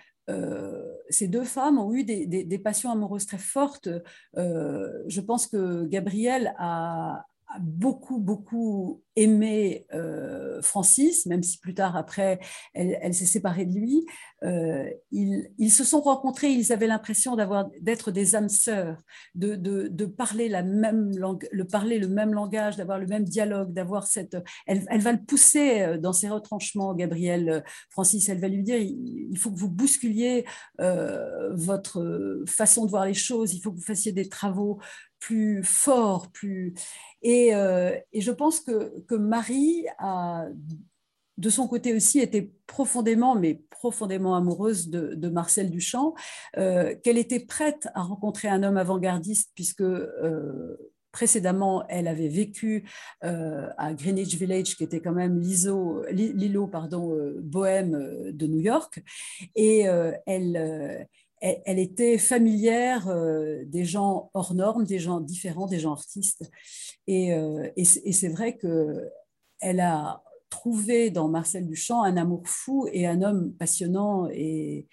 ces 1.10 1.28
deux 1.28 1.44
femmes 1.44 1.78
ont 1.78 1.92
eu 1.92 2.06
des, 2.06 2.60
passions 2.60 2.90
amoureuses 2.90 3.26
très 3.26 3.38
fortes. 3.38 3.90
je 4.34 5.20
pense 5.20 5.46
que 5.46 5.84
Gabrielle 5.88 6.56
a, 6.58 7.26
beaucoup, 7.60 8.20
beaucoup 8.20 9.02
aimé 9.16 9.86
euh, 9.94 10.62
Francis, 10.62 11.26
même 11.26 11.44
si 11.44 11.58
plus 11.58 11.74
tard, 11.74 11.98
après, 11.98 12.40
elle, 12.74 13.14
s'est 13.14 13.26
séparée 13.26 13.66
de 13.66 13.74
lui. 13.74 14.06
Euh, 14.44 14.90
ils, 15.12 15.72
se 15.72 15.84
sont 15.84 16.02
rencontrés, 16.02 16.50
ils 16.50 16.72
avaient 16.72 16.88
l'impression 16.88 17.36
d'être 17.82 18.12
des 18.12 18.36
âmes 18.36 18.50
sœurs, 18.50 18.98
de, 19.36 19.56
de, 19.56 20.06
parler, 20.06 20.48
la 20.50 20.64
même 20.64 21.16
langue, 21.18 21.48
le, 21.52 21.66
parler 21.66 22.00
le 22.00 22.08
même 22.08 22.34
langage, 22.34 22.78
d'avoir 22.78 23.00
le 23.00 23.08
même 23.08 23.26
dialogue, 23.26 23.74
d'avoir 23.74 24.08
cette... 24.08 24.38
Elle, 24.66 24.86
elle, 24.90 25.02
va 25.02 25.12
le 25.12 25.24
pousser 25.24 25.82
euh, 25.82 25.98
dans 25.98 26.14
ses 26.14 26.30
retranchements, 26.30 26.94
Gabrielle 26.96 27.64
Francis, 27.90 28.30
elle 28.30 28.40
va 28.40 28.48
lui 28.48 28.64
dire, 28.64 28.78
il, 28.78 29.38
faut 29.38 29.52
que 29.52 29.60
vous 29.60 29.70
bousculiez 29.70 30.46
votre 30.78 32.44
façon 32.48 32.86
de 32.86 32.90
voir 32.90 33.06
les 33.06 33.14
choses, 33.14 33.54
il 33.54 33.60
faut 33.60 33.72
que 33.72 33.78
vous 33.78 33.84
fassiez 33.84 34.12
des 34.12 34.30
travaux 34.30 34.80
plus 35.22 35.64
forts, 35.64 36.30
plus... 36.32 36.74
Et, 37.22 37.52
et 38.12 38.22
je 38.22 38.32
pense 38.32 38.60
que, 38.60 39.00
que 39.08 39.16
Marie 39.16 39.86
a 40.00 40.48
de 41.42 41.50
son 41.50 41.68
côté 41.68 41.94
aussi, 41.94 42.20
était 42.20 42.52
profondément, 42.68 43.36
mais 43.36 43.62
profondément 43.70 44.36
amoureuse 44.36 44.90
de, 44.90 45.30
Marcel 45.30 45.72
Duchamp, 45.72 46.14
euh, 46.58 46.96
qu'elle 47.04 47.18
était 47.18 47.40
prête 47.40 47.88
à 47.96 48.04
rencontrer 48.04 48.48
un 48.48 48.64
homme 48.64 48.78
avant-gardiste, 48.78 49.52
puisque 49.56 49.82
euh, 49.82 50.78
précédemment, 51.12 51.84
elle 51.90 52.08
avait 52.08 52.28
vécu 52.28 52.88
euh, 53.24 53.68
à 53.78 53.94
Greenwich 53.94 54.36
Village, 54.36 54.76
qui 54.76 54.84
était 54.84 55.00
quand 55.00 55.14
même 55.14 55.40
l'îlot 55.40 56.68
pardon, 56.68 57.18
bohème 57.42 58.32
de 58.32 58.48
New 58.48 58.62
York, 58.62 59.02
et 59.56 59.88
elle 60.28 61.08
elle, 61.42 61.80
était 61.80 62.18
familière 62.18 63.10
des 63.66 63.84
gens 63.84 64.30
hors 64.34 64.54
normes, 64.54 64.86
des 64.86 65.00
gens 65.00 65.20
différents, 65.20 65.66
des 65.68 65.80
gens 65.80 65.92
artistes. 65.92 66.50
Et, 67.08 67.32
et 67.76 67.84
c'est 68.14 68.30
vrai 68.30 68.58
qu'elle 68.58 69.80
a 69.80 70.24
trouvé 70.52 71.10
dans 71.10 71.28
Marcel 71.30 71.66
Duchamp 71.66 72.04
un 72.04 72.18
amour 72.18 72.48
fou 72.48 72.88
et 72.92 73.08
un 73.08 73.24
homme 73.24 73.54
passionnant 73.54 74.28
et, 74.32 74.88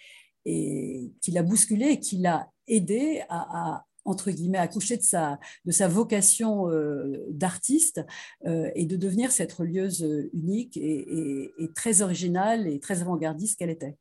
qui 0.47 1.31
l'a 1.31 1.43
bousculé 1.43 1.89
et 1.89 2.01
qui 2.01 2.17
l'a 2.17 2.51
aidé 2.67 3.23
à, 3.29 3.85
entre 4.07 4.31
guillemets, 4.31 4.57
accoucher 4.57 4.97
de 4.97 5.03
sa, 5.03 5.39
de 5.67 5.73
sa 5.73 5.89
vocation 5.89 6.71
euh, 6.71 7.27
d'artiste 7.29 8.01
euh, 8.47 8.71
et 8.75 8.87
de 8.87 8.97
devenir 8.97 9.31
cette 9.31 9.53
relieuse 9.53 10.07
unique 10.33 10.79
et, 10.79 11.53
très 11.75 12.01
originale 12.01 12.67
et 12.67 12.81
très 12.81 13.03
avant-gardiste 13.03 13.59
qu'elle 13.59 13.69
était. 13.69 13.99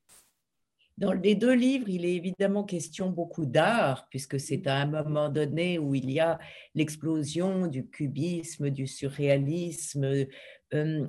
Dans 0.98 1.14
les 1.14 1.36
deux 1.36 1.54
livres, 1.54 1.90
il 1.90 2.06
est 2.06 2.16
évidemment 2.16 2.64
question 2.64 3.12
beaucoup 3.12 3.46
d'art, 3.46 4.08
puisque 4.10 4.40
c'est 4.40 4.66
à 4.66 4.78
un 4.78 4.88
moment 4.88 5.30
donné 5.30 5.78
où 5.78 5.94
il 5.94 6.10
y 6.10 6.20
a 6.20 6.40
l'explosion 6.74 7.68
du 7.68 7.88
cubisme, 7.88 8.72
du 8.72 8.88
surréalisme. 8.88 10.26
Euh, 10.74 11.08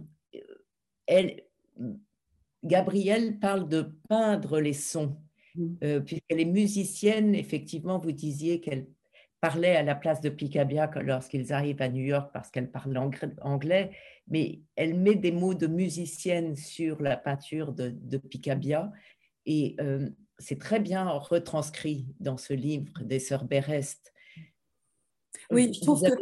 elle, 1.07 1.43
Gabrielle 2.65 3.39
parle 3.39 3.69
de 3.69 3.93
peindre 4.09 4.61
les 4.61 4.75
sons, 4.75 5.17
mm. 5.55 5.67
euh, 5.85 6.01
puisqu'elle 6.01 6.41
est 6.41 6.45
musicienne. 6.45 7.35
Effectivement, 7.35 7.99
vous 7.99 8.13
disiez 8.13 8.61
qu'elle 8.61 8.89
parlait 9.41 9.77
à 9.77 9.83
la 9.83 9.95
place 9.95 10.21
de 10.21 10.29
Picabia 10.29 10.91
lorsqu'ils 11.03 11.53
arrivent 11.53 11.83
à 11.83 11.89
New 11.89 12.05
York 12.05 12.31
parce 12.33 12.51
qu'elle 12.51 12.71
parle 12.71 12.99
anglais, 13.41 13.91
mais 14.27 14.61
elle 14.77 14.95
met 14.95 15.15
des 15.15 15.31
mots 15.31 15.55
de 15.55 15.67
musicienne 15.67 16.57
sur 16.57 17.01
la 17.01 17.17
peinture 17.17 17.73
de, 17.73 18.19
Picabia 18.19 18.91
et 19.49 19.75
euh, 19.81 20.09
c'est 20.39 20.61
très 20.61 20.79
bien 20.79 21.09
retranscrit 21.09 22.07
dans 22.21 22.37
ce 22.37 22.53
livre 22.53 22.93
des 23.03 23.19
sœurs 23.19 23.45
Berest. 23.45 24.13
Oui, 25.51 25.73
je 25.73 25.81
trouve 25.81 26.03
que 26.03 26.15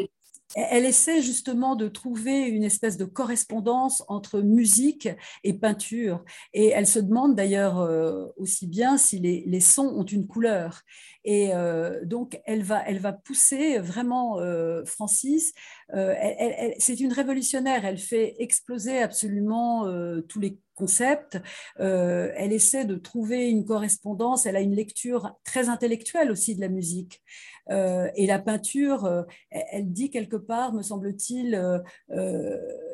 elle 0.54 0.86
essaie 0.86 1.22
justement 1.22 1.74
de 1.74 1.88
trouver 1.88 2.46
une 2.46 2.62
espèce 2.62 2.96
de 2.96 3.04
correspondance 3.04 4.04
entre 4.08 4.40
musique 4.40 5.08
et 5.42 5.52
peinture. 5.52 6.24
Et 6.54 6.68
elle 6.68 6.86
se 6.86 7.00
demande 7.00 7.34
d'ailleurs 7.34 7.80
euh, 7.80 8.26
aussi 8.36 8.66
bien 8.66 8.96
si 8.96 9.18
les, 9.18 9.60
sons 9.60 9.88
ont 9.88 10.04
une 10.04 10.26
couleur. 10.26 10.82
Et 11.24 11.54
euh, 11.54 12.04
donc, 12.04 12.40
elle 12.46 12.62
va, 12.62 12.82
elle 12.86 13.00
va 13.00 13.12
pousser 13.12 13.78
vraiment 13.80 14.38
euh, 14.38 14.84
Francis. 14.84 15.52
c'est 15.92 17.00
une 17.00 17.12
révolutionnaire. 17.12 17.84
Elle 17.84 17.98
fait 17.98 18.36
exploser 18.38 18.98
absolument 18.98 19.84
tous 20.28 20.40
les 20.40 20.58
concept. 20.76 21.38
Euh, 21.80 22.30
elle 22.36 22.52
essaie 22.52 22.84
de 22.84 22.94
trouver 22.94 23.50
une 23.50 23.64
correspondance. 23.64 24.46
Elle 24.46 24.54
a 24.54 24.60
une 24.60 24.76
lecture 24.76 25.34
très 25.42 25.68
intellectuelle 25.68 26.30
aussi 26.30 26.54
de 26.54 26.60
la 26.60 26.68
musique. 26.68 27.22
Euh, 27.70 28.08
et 28.14 28.26
la 28.26 28.38
peinture, 28.38 29.06
euh, 29.06 29.22
elle 29.50 29.92
dit 29.92 30.10
quelque 30.10 30.36
part, 30.36 30.72
me 30.72 30.82
semble-t-il, 30.82 31.60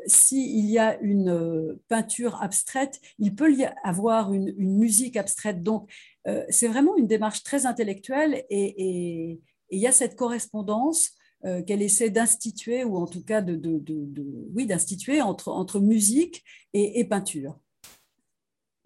s'il 0.06 0.70
y 0.70 0.78
a 0.78 0.98
une 1.00 1.78
peinture 1.88 2.40
abstraite, 2.40 3.00
il 3.18 3.34
peut 3.34 3.52
y 3.52 3.66
avoir 3.84 4.32
une, 4.32 4.54
musique 4.56 5.16
abstraite. 5.16 5.62
Donc, 5.62 5.90
c'est 6.48 6.68
vraiment 6.68 6.96
une 6.96 7.08
démarche 7.08 7.42
très 7.42 7.66
intellectuelle 7.66 8.44
et 8.48 9.40
il 9.70 9.78
y 9.78 9.86
a 9.86 9.92
cette 9.92 10.16
correspondance 10.16 11.10
qu'elle 11.66 11.82
essaie 11.82 12.10
d'instituer, 12.10 12.84
ou 12.84 12.96
en 12.96 13.06
tout 13.06 13.24
cas 13.24 13.44
oui, 13.44 14.66
d'instituer 14.66 15.20
entre 15.20 15.80
musique 15.80 16.44
et, 16.72 17.04
peinture. 17.04 17.58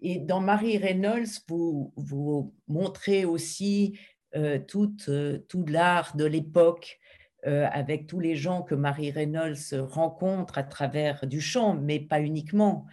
Et 0.01 0.19
dans 0.19 0.39
Marie 0.39 0.77
Reynolds, 0.77 1.41
vous, 1.47 1.93
vous 1.95 2.53
montrez 2.67 3.25
aussi 3.25 3.97
euh, 4.35 4.59
tout, 4.59 4.95
euh, 5.09 5.39
tout 5.47 5.65
l'art 5.65 6.15
de 6.15 6.25
l'époque 6.25 6.99
avec 7.43 8.07
tous 8.07 8.19
les 8.19 8.35
gens 8.35 8.61
que 8.61 8.75
Marie 8.75 9.11
Reynolds 9.11 9.71
rencontre 9.71 10.57
à 10.57 10.63
travers 10.63 11.25
du 11.25 11.39
chant, 11.39 11.75
mais 11.75 11.97
pas 11.97 12.19
uniquement, 12.19 12.85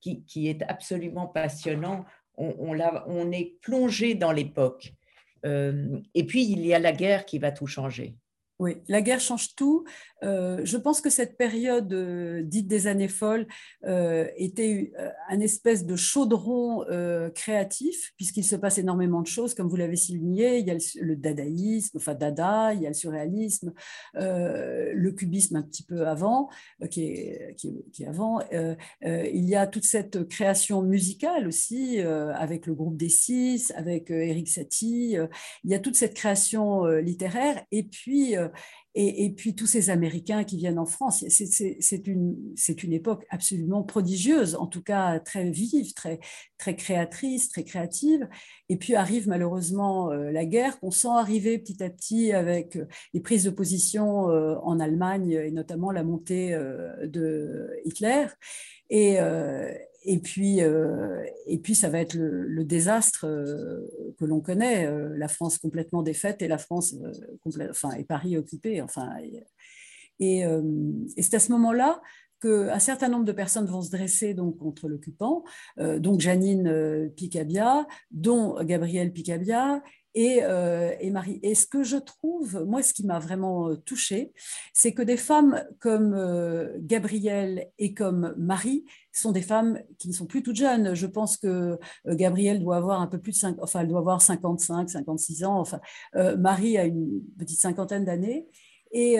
qui, 0.00 0.24
qui, 0.24 0.48
est 0.48 0.62
absolument 0.62 1.26
passionnant. 1.26 2.06
On, 2.38 2.54
on, 2.58 2.78
on 3.06 3.30
est 3.30 3.58
plongé 3.60 4.14
dans 4.14 4.32
l'époque. 4.32 4.94
et 5.44 6.26
puis, 6.26 6.50
il 6.50 6.64
y 6.64 6.72
a 6.72 6.78
la 6.78 6.92
guerre 6.92 7.26
qui 7.26 7.38
va 7.38 7.52
tout 7.52 7.66
changer. 7.66 8.16
Oui, 8.62 8.76
la 8.86 9.02
guerre 9.02 9.18
change 9.18 9.56
tout. 9.56 9.82
Euh, 10.22 10.60
je 10.62 10.76
pense 10.76 11.00
que 11.00 11.10
cette 11.10 11.36
période 11.36 11.92
euh, 11.92 12.42
dite 12.44 12.68
des 12.68 12.86
années 12.86 13.08
folles 13.08 13.48
euh, 13.84 14.28
était 14.36 14.92
un 15.28 15.40
espèce 15.40 15.84
de 15.84 15.96
chaudron 15.96 16.84
créatif, 17.34 18.12
puisqu'il 18.16 18.44
se 18.44 18.54
passe 18.54 18.78
énormément 18.78 19.20
de 19.20 19.26
choses, 19.26 19.54
comme 19.54 19.68
vous 19.68 19.74
l'avez 19.74 19.96
souligné. 19.96 20.58
Il 20.58 20.66
y 20.66 20.70
a 20.70 20.76
le, 21.00 21.16
dadaïsme, 21.16 21.96
enfin 21.96 22.14
dada, 22.14 22.72
il 22.72 22.82
y 22.82 22.86
a 22.86 22.88
le 22.88 22.94
surréalisme, 22.94 23.72
le 24.14 25.10
cubisme 25.10 25.56
un 25.56 25.62
petit 25.62 25.82
peu 25.82 26.06
avant, 26.06 26.48
qui 26.90 27.04
est, 27.04 27.56
qui, 27.56 28.04
avant. 28.06 28.40
il 29.02 29.44
y 29.48 29.56
a 29.56 29.66
toute 29.66 29.84
cette 29.84 30.28
création 30.28 30.82
musicale 30.82 31.48
aussi, 31.48 31.98
avec 32.00 32.66
le 32.66 32.74
groupe 32.74 32.96
des 32.96 33.08
Six, 33.08 33.72
avec 33.76 34.10
Eric 34.10 34.48
Satie. 34.48 35.16
il 35.64 35.70
y 35.70 35.74
a 35.74 35.78
toute 35.78 35.96
cette 35.96 36.14
création 36.14 36.84
littéraire. 36.86 37.64
Et 37.72 37.82
puis, 37.82 38.36
et, 38.94 39.30
puis 39.30 39.54
tous 39.54 39.66
ces 39.66 39.88
Américains 39.88 40.44
qui 40.44 40.58
viennent 40.58 40.78
en 40.78 40.84
France, 40.84 41.24
c'est 41.28 42.06
une, 42.06 42.54
une, 42.82 42.92
époque 42.92 43.24
absolument 43.30 43.82
prodigieuse, 43.82 44.54
en 44.54 44.66
tout 44.66 44.82
cas 44.82 45.18
très 45.18 45.50
vive, 45.50 45.94
très, 45.94 46.20
très 46.58 46.76
créatrice, 46.76 47.48
très 47.48 47.64
créative. 47.64 48.28
Et 48.68 48.76
puis 48.76 48.94
arrive 48.94 49.28
malheureusement 49.28 50.10
euh, 50.10 50.30
la 50.30 50.44
guerre 50.44 50.78
qu'on 50.78 50.90
sent 50.90 51.08
arriver 51.08 51.58
petit 51.58 51.82
à 51.82 51.88
petit 51.88 52.32
avec 52.32 52.76
euh, 52.76 52.86
les 53.14 53.20
prises 53.20 53.44
de 53.44 53.50
position 53.50 54.28
euh, 54.28 54.56
en 54.62 54.78
Allemagne 54.78 55.30
et 55.30 55.52
notamment 55.52 55.90
la 55.90 56.04
montée 56.04 56.54
de 57.02 57.70
Hitler. 57.86 58.26
Et, 58.90 59.18
et 60.04 60.18
puis, 60.18 60.62
euh, 60.62 61.24
et 61.46 61.58
puis, 61.58 61.74
ça 61.74 61.88
va 61.88 62.00
être 62.00 62.14
le, 62.14 62.64
désastre 62.64 63.26
euh, 63.26 63.80
que 64.18 64.24
l'on 64.24 64.40
connaît, 64.40 64.86
euh, 64.86 65.16
la 65.16 65.28
France 65.28 65.58
complètement 65.58 66.02
défaite 66.02 66.42
et 66.42 66.48
la 66.48 66.58
France, 66.58 66.94
enfin, 67.70 67.92
et 67.92 68.04
Paris 68.04 68.36
occupé. 68.36 68.80
Enfin, 68.82 69.10
et, 70.20 70.44
c'est 71.18 71.34
à 71.34 71.40
ce 71.40 71.50
moment-là 71.52 72.00
qu'un 72.40 72.78
certain 72.78 73.08
nombre 73.08 73.24
de 73.24 73.32
personnes 73.32 73.66
vont 73.66 73.82
se 73.82 73.90
dresser 73.90 74.34
donc 74.34 74.56
contre 74.58 74.88
l'occupant, 74.88 75.42
donc 75.78 76.20
Janine 76.20 77.10
Picabia, 77.16 77.88
dont 78.12 78.62
Gabriel 78.62 79.12
Picabia, 79.12 79.82
euh, 80.16 80.94
et, 81.00 81.10
Marie. 81.10 81.40
Et 81.42 81.54
ce 81.54 81.66
que 81.66 81.82
je 81.82 81.96
trouve, 81.96 82.64
moi, 82.66 82.82
ce 82.82 82.92
qui 82.92 83.06
m'a 83.06 83.18
vraiment 83.18 83.74
touchée, 83.76 84.32
c'est 84.72 84.92
que 84.92 85.02
des 85.02 85.16
femmes 85.16 85.64
comme 85.80 86.14
euh, 86.14 86.76
Gabrielle 86.80 87.68
et 87.78 87.94
comme 87.94 88.34
Marie 88.36 88.84
sont 89.20 89.32
des 89.32 89.42
femmes 89.42 89.80
qui 89.98 90.08
ne 90.08 90.12
sont 90.12 90.26
plus 90.26 90.42
toutes 90.42 90.56
jeunes. 90.56 90.94
Je 90.94 91.06
pense 91.06 91.36
que 91.36 91.78
Gabrielle 92.06 92.60
doit 92.60 92.76
avoir 92.76 93.00
un 93.00 93.06
peu 93.06 93.18
plus 93.18 93.32
de 93.32 93.36
5, 93.36 93.56
enfin, 93.60 93.80
elle 93.80 93.88
doit 93.88 94.00
avoir 94.00 94.22
55, 94.22 94.88
56 94.88 95.44
ans. 95.44 95.58
Enfin, 95.60 95.80
Marie 96.38 96.78
a 96.78 96.84
une 96.84 97.22
petite 97.38 97.60
cinquantaine 97.60 98.04
d'années. 98.04 98.46
Et 98.92 99.18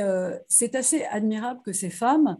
c'est 0.48 0.74
assez 0.74 1.05
admirable 1.05 1.61
que 1.64 1.72
ces 1.72 1.90
femmes 1.90 2.38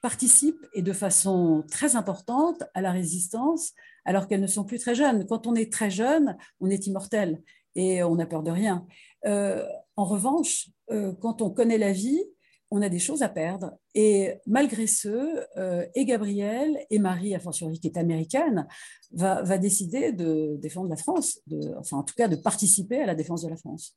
participent 0.00 0.66
et 0.74 0.82
de 0.82 0.92
façon 0.92 1.64
très 1.70 1.96
importante 1.96 2.62
à 2.74 2.80
la 2.80 2.90
résistance 2.90 3.72
alors 4.04 4.26
qu'elles 4.26 4.40
ne 4.40 4.46
sont 4.46 4.64
plus 4.64 4.78
très 4.78 4.94
jeunes. 4.94 5.26
Quand 5.26 5.46
on 5.46 5.54
est 5.54 5.72
très 5.72 5.90
jeune, 5.90 6.36
on 6.60 6.70
est 6.70 6.86
immortel 6.86 7.42
et 7.74 8.02
on 8.02 8.16
n'a 8.16 8.26
peur 8.26 8.42
de 8.42 8.50
rien. 8.50 8.86
Euh, 9.26 9.66
en 9.96 10.04
revanche, 10.04 10.68
euh, 10.90 11.12
quand 11.20 11.42
on 11.42 11.50
connaît 11.50 11.78
la 11.78 11.92
vie, 11.92 12.22
on 12.70 12.82
a 12.82 12.88
des 12.88 12.98
choses 12.98 13.22
à 13.22 13.28
perdre. 13.28 13.72
Et 13.94 14.34
malgré 14.46 14.86
ce, 14.86 15.44
euh, 15.58 15.86
et 15.94 16.04
Gabrielle 16.04 16.78
et 16.90 16.98
Marie, 16.98 17.34
a 17.34 17.40
fortiori 17.40 17.80
qui 17.80 17.88
est 17.88 17.98
américaine, 17.98 18.66
va, 19.12 19.42
va, 19.42 19.58
décider 19.58 20.12
de 20.12 20.56
défendre 20.60 20.88
la 20.88 20.96
France, 20.96 21.40
de, 21.46 21.74
enfin 21.78 21.98
en 21.98 22.02
tout 22.04 22.14
cas 22.14 22.28
de 22.28 22.36
participer 22.36 23.02
à 23.02 23.06
la 23.06 23.14
défense 23.14 23.42
de 23.42 23.48
la 23.48 23.56
France. 23.56 23.96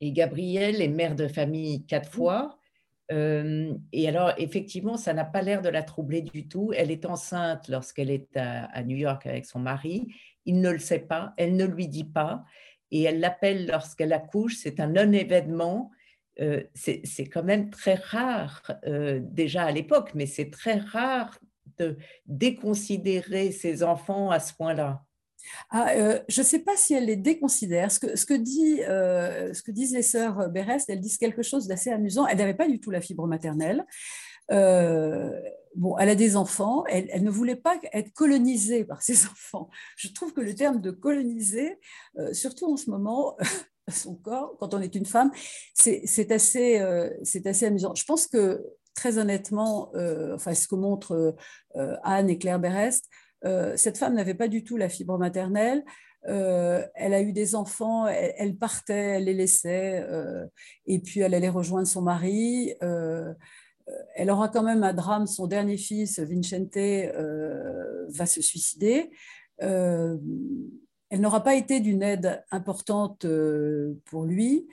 Et 0.00 0.10
Gabrielle 0.10 0.82
est 0.82 0.88
mère 0.88 1.14
de 1.14 1.28
famille 1.28 1.84
quatre 1.86 2.10
fois. 2.10 2.58
Euh, 3.12 3.72
et 3.92 4.08
alors, 4.08 4.32
effectivement, 4.36 4.96
ça 4.96 5.14
n'a 5.14 5.24
pas 5.24 5.42
l'air 5.42 5.62
de 5.62 5.68
la 5.68 5.84
troubler 5.84 6.22
du 6.22 6.48
tout. 6.48 6.72
Elle 6.74 6.90
est 6.90 7.04
enceinte 7.04 7.68
lorsqu'elle 7.68 8.10
est 8.10 8.36
à, 8.36 8.82
New 8.82 8.96
York 8.96 9.26
avec 9.26 9.46
son 9.46 9.60
mari. 9.60 10.12
Il 10.44 10.60
ne 10.60 10.70
le 10.70 10.80
sait 10.80 10.98
pas, 10.98 11.34
elle 11.36 11.54
ne 11.54 11.64
lui 11.64 11.86
dit 11.86 12.04
pas. 12.04 12.44
Et 12.90 13.02
elle 13.02 13.20
l'appelle 13.20 13.68
lorsqu'elle 13.68 14.12
accouche. 14.12 14.56
C'est 14.56 14.80
un 14.80 14.88
non-événement. 14.88 15.92
Euh, 16.40 16.62
c'est 16.74 17.26
quand 17.26 17.42
même 17.42 17.70
très 17.70 17.94
rare, 17.94 18.62
euh, 18.86 19.20
déjà 19.22 19.64
à 19.64 19.70
l'époque, 19.70 20.12
mais 20.14 20.26
c'est 20.26 20.50
très 20.50 20.78
rare 20.78 21.38
de 21.78 21.96
déconsidérer 22.26 23.52
ses 23.52 23.82
enfants 23.82 24.30
à 24.30 24.40
ce 24.40 24.54
point-là 24.54 25.02
ah, 25.70 25.90
euh, 25.96 26.20
je 26.28 26.40
ne 26.40 26.46
sais 26.46 26.60
pas 26.60 26.76
si 26.76 26.94
elle 26.94 27.06
les 27.06 27.16
déconsidère. 27.16 27.90
Ce 27.90 27.98
que, 27.98 28.34
disent 29.72 29.92
les 29.92 30.02
sœurs 30.02 30.48
Berest, 30.48 30.88
elles 30.88 31.00
disent 31.00 31.18
quelque 31.18 31.42
chose 31.42 31.66
d'assez 31.66 31.90
amusant. 31.90 32.28
Elle 32.28 32.38
n'avait 32.38 32.54
pas 32.54 32.68
du 32.68 32.78
tout 32.78 32.92
la 32.92 33.00
fibre 33.00 33.26
maternelle. 33.26 33.84
bon, 34.48 35.98
elle 35.98 36.08
a 36.08 36.14
des 36.14 36.36
enfants, 36.36 36.84
elle, 36.86 37.08
elle, 37.10 37.24
ne 37.24 37.30
voulait 37.30 37.56
pas 37.56 37.76
être 37.92 38.12
colonisée 38.12 38.84
par 38.84 39.02
ses 39.02 39.26
enfants. 39.32 39.68
Je 39.96 40.06
trouve 40.12 40.32
que 40.32 40.40
le 40.40 40.54
terme 40.54 40.80
de 40.80 40.92
coloniser, 40.92 41.76
surtout 42.32 42.72
en 42.72 42.76
ce 42.76 42.88
moment, 42.88 43.36
son 43.90 44.14
corps, 44.14 44.56
quand 44.58 44.74
on 44.74 44.80
est 44.80 44.94
une 44.94 45.06
femme, 45.06 45.30
c'est 45.74 46.32
assez, 46.32 46.80
euh, 46.80 47.10
assez 47.44 47.66
amusant. 47.66 47.94
Je 47.94 48.04
pense 48.04 48.26
que, 48.26 48.64
très 48.94 49.18
honnêtement, 49.18 49.90
euh, 49.94 50.34
enfin, 50.34 50.54
ce 50.54 50.68
que 50.68 50.74
montrent 50.74 51.34
euh, 51.76 51.96
Anne 52.02 52.30
et 52.30 52.38
Claire 52.38 52.60
Berest, 52.60 53.06
cette 53.74 53.98
femme 53.98 54.14
n'avait 54.14 54.34
pas 54.34 54.46
du 54.46 54.62
tout 54.62 54.76
la 54.76 54.88
fibre 54.88 55.18
maternelle. 55.18 55.84
elle 56.22 57.14
a 57.14 57.20
eu 57.20 57.32
des 57.32 57.56
enfants, 57.56 58.06
elle, 58.06 58.56
partait, 58.56 59.16
elle 59.16 59.24
les 59.24 59.34
laissait, 59.34 60.06
et 60.86 61.00
puis 61.00 61.18
elle 61.18 61.34
allait 61.34 61.48
rejoindre 61.48 61.88
son 61.88 62.02
mari. 62.02 62.72
elle 64.14 64.30
aura 64.30 64.48
quand 64.48 64.62
même 64.62 64.84
un 64.84 64.92
drame, 64.92 65.26
son 65.26 65.48
dernier 65.48 65.76
fils, 65.76 66.20
Vincente, 66.20 66.76
va 68.10 68.26
se 68.26 68.40
suicider 68.40 69.10
elle 71.12 71.20
n'aura 71.20 71.42
pas 71.42 71.56
été 71.56 71.80
d'une 71.80 72.02
aide 72.02 72.42
importante 72.50 73.26
euh, 73.26 74.00
pour 74.06 74.24
lui. 74.24 74.66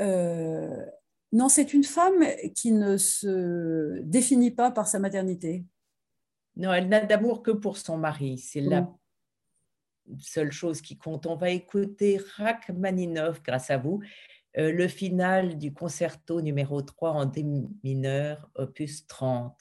Euh, 0.00 0.86
non, 1.32 1.50
c'est 1.50 1.74
une 1.74 1.84
femme 1.84 2.24
qui 2.54 2.72
ne 2.72 2.96
se 2.96 4.00
définit 4.00 4.52
pas 4.52 4.70
par 4.70 4.88
sa 4.88 4.98
maternité. 4.98 5.66
Non, 6.56 6.72
elle 6.72 6.88
n'a 6.88 7.04
d'amour 7.04 7.42
que 7.42 7.50
pour 7.50 7.76
son 7.76 7.98
mari. 7.98 8.38
C'est 8.38 8.62
la 8.62 8.80
mm. 8.80 10.18
seule 10.18 10.50
chose 10.50 10.80
qui 10.80 10.96
compte. 10.96 11.26
On 11.26 11.36
va 11.36 11.50
écouter 11.50 12.18
Rachmaninov, 12.36 13.42
grâce 13.42 13.70
à 13.70 13.76
vous, 13.76 14.00
euh, 14.56 14.72
le 14.72 14.88
final 14.88 15.58
du 15.58 15.74
concerto 15.74 16.40
numéro 16.40 16.80
3 16.80 17.10
en 17.10 17.26
D 17.26 17.44
mineur, 17.84 18.48
opus 18.54 19.06
30. 19.06 19.52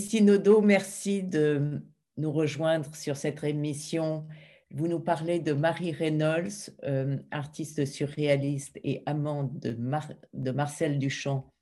Christine 0.00 0.42
merci 0.62 1.22
de 1.22 1.82
nous 2.16 2.32
rejoindre 2.32 2.94
sur 2.96 3.18
cette 3.18 3.44
émission. 3.44 4.26
Vous 4.70 4.88
nous 4.88 4.98
parlez 4.98 5.40
de 5.40 5.52
Marie 5.52 5.92
Reynolds, 5.92 6.70
euh, 6.84 7.18
artiste 7.30 7.84
surréaliste 7.84 8.80
et 8.82 9.02
amante 9.04 9.58
de, 9.58 9.76
de, 10.32 10.50
Marcel 10.52 10.98
Duchamp, 10.98 11.52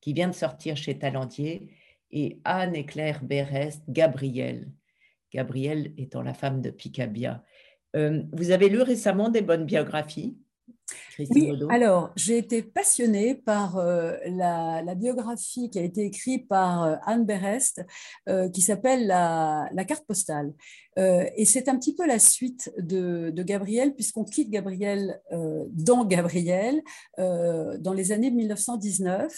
qui 0.00 0.12
vient 0.12 0.28
de 0.28 0.34
sortir 0.34 0.76
chez 0.76 1.00
Talendier, 1.00 1.74
et 2.12 2.40
Anne 2.44 2.76
et 2.76 2.86
Claire 2.86 3.24
Berest, 3.24 3.82
Gabrielle. 3.88 4.70
Gabrielle 5.32 5.92
étant 5.98 6.22
la 6.22 6.32
femme 6.32 6.62
de 6.62 6.70
Picabia. 6.70 7.42
Euh, 7.96 8.22
vous 8.30 8.52
avez 8.52 8.68
lu 8.68 8.82
récemment 8.82 9.30
des 9.30 9.42
bonnes 9.42 9.66
biographies 9.66 10.38
oui, 11.18 11.52
alors 11.68 12.12
j'ai 12.16 12.38
été 12.38 12.62
passionnée 12.62 13.34
par 13.34 13.76
euh, 13.76 14.16
la, 14.26 14.94
biographie 14.94 15.70
qui 15.70 15.78
a 15.78 15.82
été 15.82 16.04
écrite 16.04 16.48
par 16.48 16.84
euh, 16.84 16.96
Anne 17.06 17.24
Berest, 17.24 17.84
euh, 18.28 18.48
qui 18.48 18.60
s'appelle 18.60 19.06
la, 19.06 19.68
carte 19.86 20.06
postale. 20.06 20.52
et 20.96 21.44
c'est 21.44 21.68
un 21.68 21.78
petit 21.78 21.94
peu 21.94 22.06
la 22.06 22.18
suite 22.18 22.72
de, 22.78 23.30
de 23.30 23.42
Gabriel, 23.42 23.94
puisqu'on 23.94 24.24
quitte 24.24 24.50
Gabriel 24.50 25.20
dans 25.72 26.04
Gabriel 26.04 26.82
dans 27.16 27.94
les 27.94 28.12
années 28.12 28.30
1919. 28.30 29.32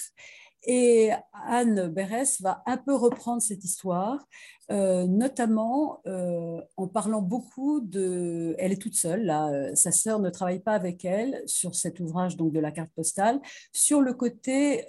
Et 0.65 1.11
Anne 1.33 1.89
Berès 1.89 2.41
va 2.41 2.63
un 2.67 2.77
peu 2.77 2.95
reprendre 2.95 3.43
cette 3.43 3.65
histoire, 3.65 4.25
euh, 4.71 5.07
notamment 5.07 6.01
euh, 6.07 6.61
en 6.77 6.87
parlant 6.87 7.21
beaucoup 7.21 7.81
de... 7.81 8.55
Elle 8.59 8.73
est 8.73 8.81
toute 8.81 8.95
seule, 8.95 9.25
là, 9.25 9.51
euh, 9.51 9.75
sa 9.75 9.91
sœur 9.91 10.21
ne 10.21 10.31
travaille 10.31 10.61
pas 10.61 10.75
avec 10.75 11.05
elle 11.05 11.43
sur 11.47 11.75
cet 11.75 11.99
ouvrage 11.99 12.37
donc, 12.37 12.53
de 12.53 12.61
la 12.61 12.71
carte 12.71 12.91
postale, 12.95 13.41
sur 13.73 14.01
le 14.01 14.15
côté 14.15 14.87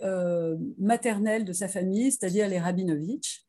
maternel 0.77 1.45
de 1.45 1.53
sa 1.53 1.67
famille, 1.67 2.11
c'est-à-dire 2.11 2.47
les 2.47 2.59
Rabinovitch. 2.59 3.42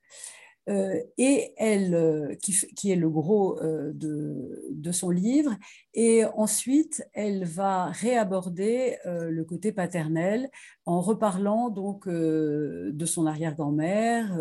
Euh, 0.71 0.99
et 1.19 1.53
elle, 1.59 1.95
euh, 1.95 2.35
qui, 2.37 2.91
est 2.91 2.97
le 2.97 3.11
gros 3.11 3.61
euh, 3.61 3.93
de, 3.95 4.93
son 4.93 5.11
livre. 5.11 5.57
Et 5.93 6.25
ensuite, 6.25 7.07
elle 7.13 7.45
va 7.45 7.87
réaborder 7.87 8.97
le 9.05 9.43
côté 9.45 9.73
paternel 9.73 10.49
en 10.87 11.01
reparlant 11.01 11.71
donc 11.71 12.09
de 12.09 13.07
son 13.07 13.27
arrière-grand-mère 13.27 14.39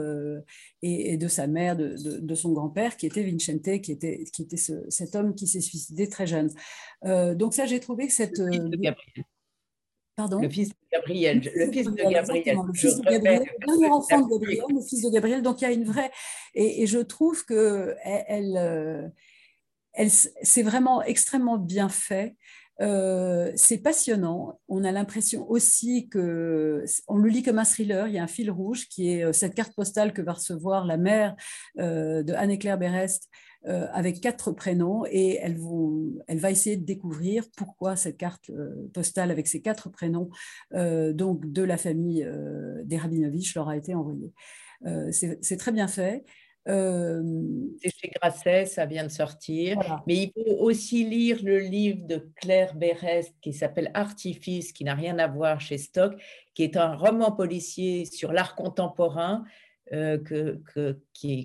et, 0.81 1.17
de 1.17 1.27
sa 1.27 1.47
mère, 1.47 1.75
de, 1.75 2.35
son 2.35 2.51
grand-père, 2.53 2.97
qui 2.97 3.05
était 3.05 3.23
Vincente, 3.23 3.81
qui 3.81 3.91
était, 3.91 4.25
qui 4.33 4.43
était 4.43 4.57
cet 4.57 5.15
homme 5.15 5.33
qui 5.33 5.47
s'est 5.47 5.61
suicidé 5.61 6.07
très 6.09 6.27
jeune. 6.27 6.49
donc 7.03 7.53
ça, 7.53 7.65
j'ai 7.65 7.79
trouvé 7.79 8.07
que 8.07 8.13
cette... 8.13 8.41
Pardon 10.15 10.39
Le 10.39 10.49
fils 10.49 10.69
de 10.69 10.75
Gabriel. 10.91 11.51
Le 11.55 11.71
fils 11.71 11.85
de 11.85 11.95
Gabriel. 11.95 12.57
Le 12.67 12.73
fils 12.73 12.97
de 12.97 13.03
Gabriel, 13.03 13.43
le 13.59 13.65
dernier 13.65 13.89
enfant 13.89 14.21
de 14.21 14.29
Gabriel, 14.29 14.63
le 14.69 14.81
fils 14.81 15.01
de 15.01 15.09
Gabriel. 15.09 15.41
Donc 15.41 15.61
il 15.61 15.63
y 15.63 15.67
a 15.67 15.71
une 15.71 15.85
vraie. 15.85 16.11
Et, 16.53 16.85
je 16.85 16.99
trouve 16.99 17.45
que 17.45 17.95
elle, 18.03 18.25
elle, 18.27 19.13
elle 19.93 20.09
c'est 20.11 20.63
vraiment 20.63 21.01
extrêmement 21.01 21.57
bien 21.57 21.89
fait. 21.89 22.35
Euh, 22.81 23.51
c'est 23.55 23.77
passionnant. 23.77 24.59
On 24.67 24.83
a 24.83 24.91
l'impression 24.91 25.49
aussi 25.49 26.09
que 26.09 26.83
on 27.07 27.17
le 27.17 27.29
lit 27.29 27.43
comme 27.43 27.59
un 27.59 27.65
thriller. 27.65 28.07
Il 28.07 28.13
y 28.13 28.17
a 28.17 28.23
un 28.23 28.27
fil 28.27 28.49
rouge 28.49 28.87
qui 28.87 29.11
est 29.11 29.23
euh, 29.23 29.33
cette 29.33 29.53
carte 29.53 29.75
postale 29.75 30.13
que 30.13 30.21
va 30.21 30.33
recevoir 30.33 30.85
la 30.85 30.97
mère 30.97 31.35
euh, 31.79 32.23
de 32.23 32.33
Anne-Claire 32.33 32.77
Berest 32.77 33.29
avec 33.65 34.19
quatre 34.19 34.51
prénoms 34.51 35.05
et 35.09 35.39
elle, 35.41 35.57
va 35.57 36.51
essayer 36.51 36.75
de 36.75 36.83
découvrir 36.83 37.45
pourquoi 37.55 37.95
cette 37.95 38.17
carte 38.17 38.51
postale 38.93 39.31
avec 39.31 39.47
ces 39.47 39.61
quatre 39.61 39.89
prénoms 39.89 40.29
donc 40.73 41.49
de 41.49 41.63
la 41.63 41.77
famille 41.77 42.29
des 42.83 42.97
Rabinovich 42.97 43.55
leur 43.55 43.69
a 43.69 43.77
été 43.77 43.95
envoyée. 43.95 44.33
C'est 45.11 45.55
très 45.57 45.71
bien 45.71 45.87
fait. 45.87 46.25
C'est 46.65 47.89
chez 47.89 48.11
Grasset, 48.15 48.65
ça 48.65 48.85
vient 48.85 49.03
de 49.03 49.11
sortir. 49.11 49.77
Mais 50.07 50.15
il 50.15 50.31
faut 50.33 50.63
aussi 50.63 51.03
lire 51.03 51.39
le 51.43 51.59
livre 51.59 52.07
de 52.07 52.29
Claire 52.35 52.75
Berest 52.75 53.33
qui 53.41 53.53
s'appelle 53.53 53.91
Artifice, 53.93 54.71
qui 54.71 54.83
n'a 54.83 54.95
rien 54.95 55.19
à 55.19 55.27
voir 55.27 55.59
chez 55.59 55.77
Stock, 55.77 56.13
qui 56.53 56.63
est 56.63 56.77
un 56.77 56.95
roman 56.95 57.31
policier 57.31 58.05
sur 58.05 58.31
l'art 58.31 58.55
contemporain 58.55 59.43
que, 59.91 60.61
que, 60.73 60.99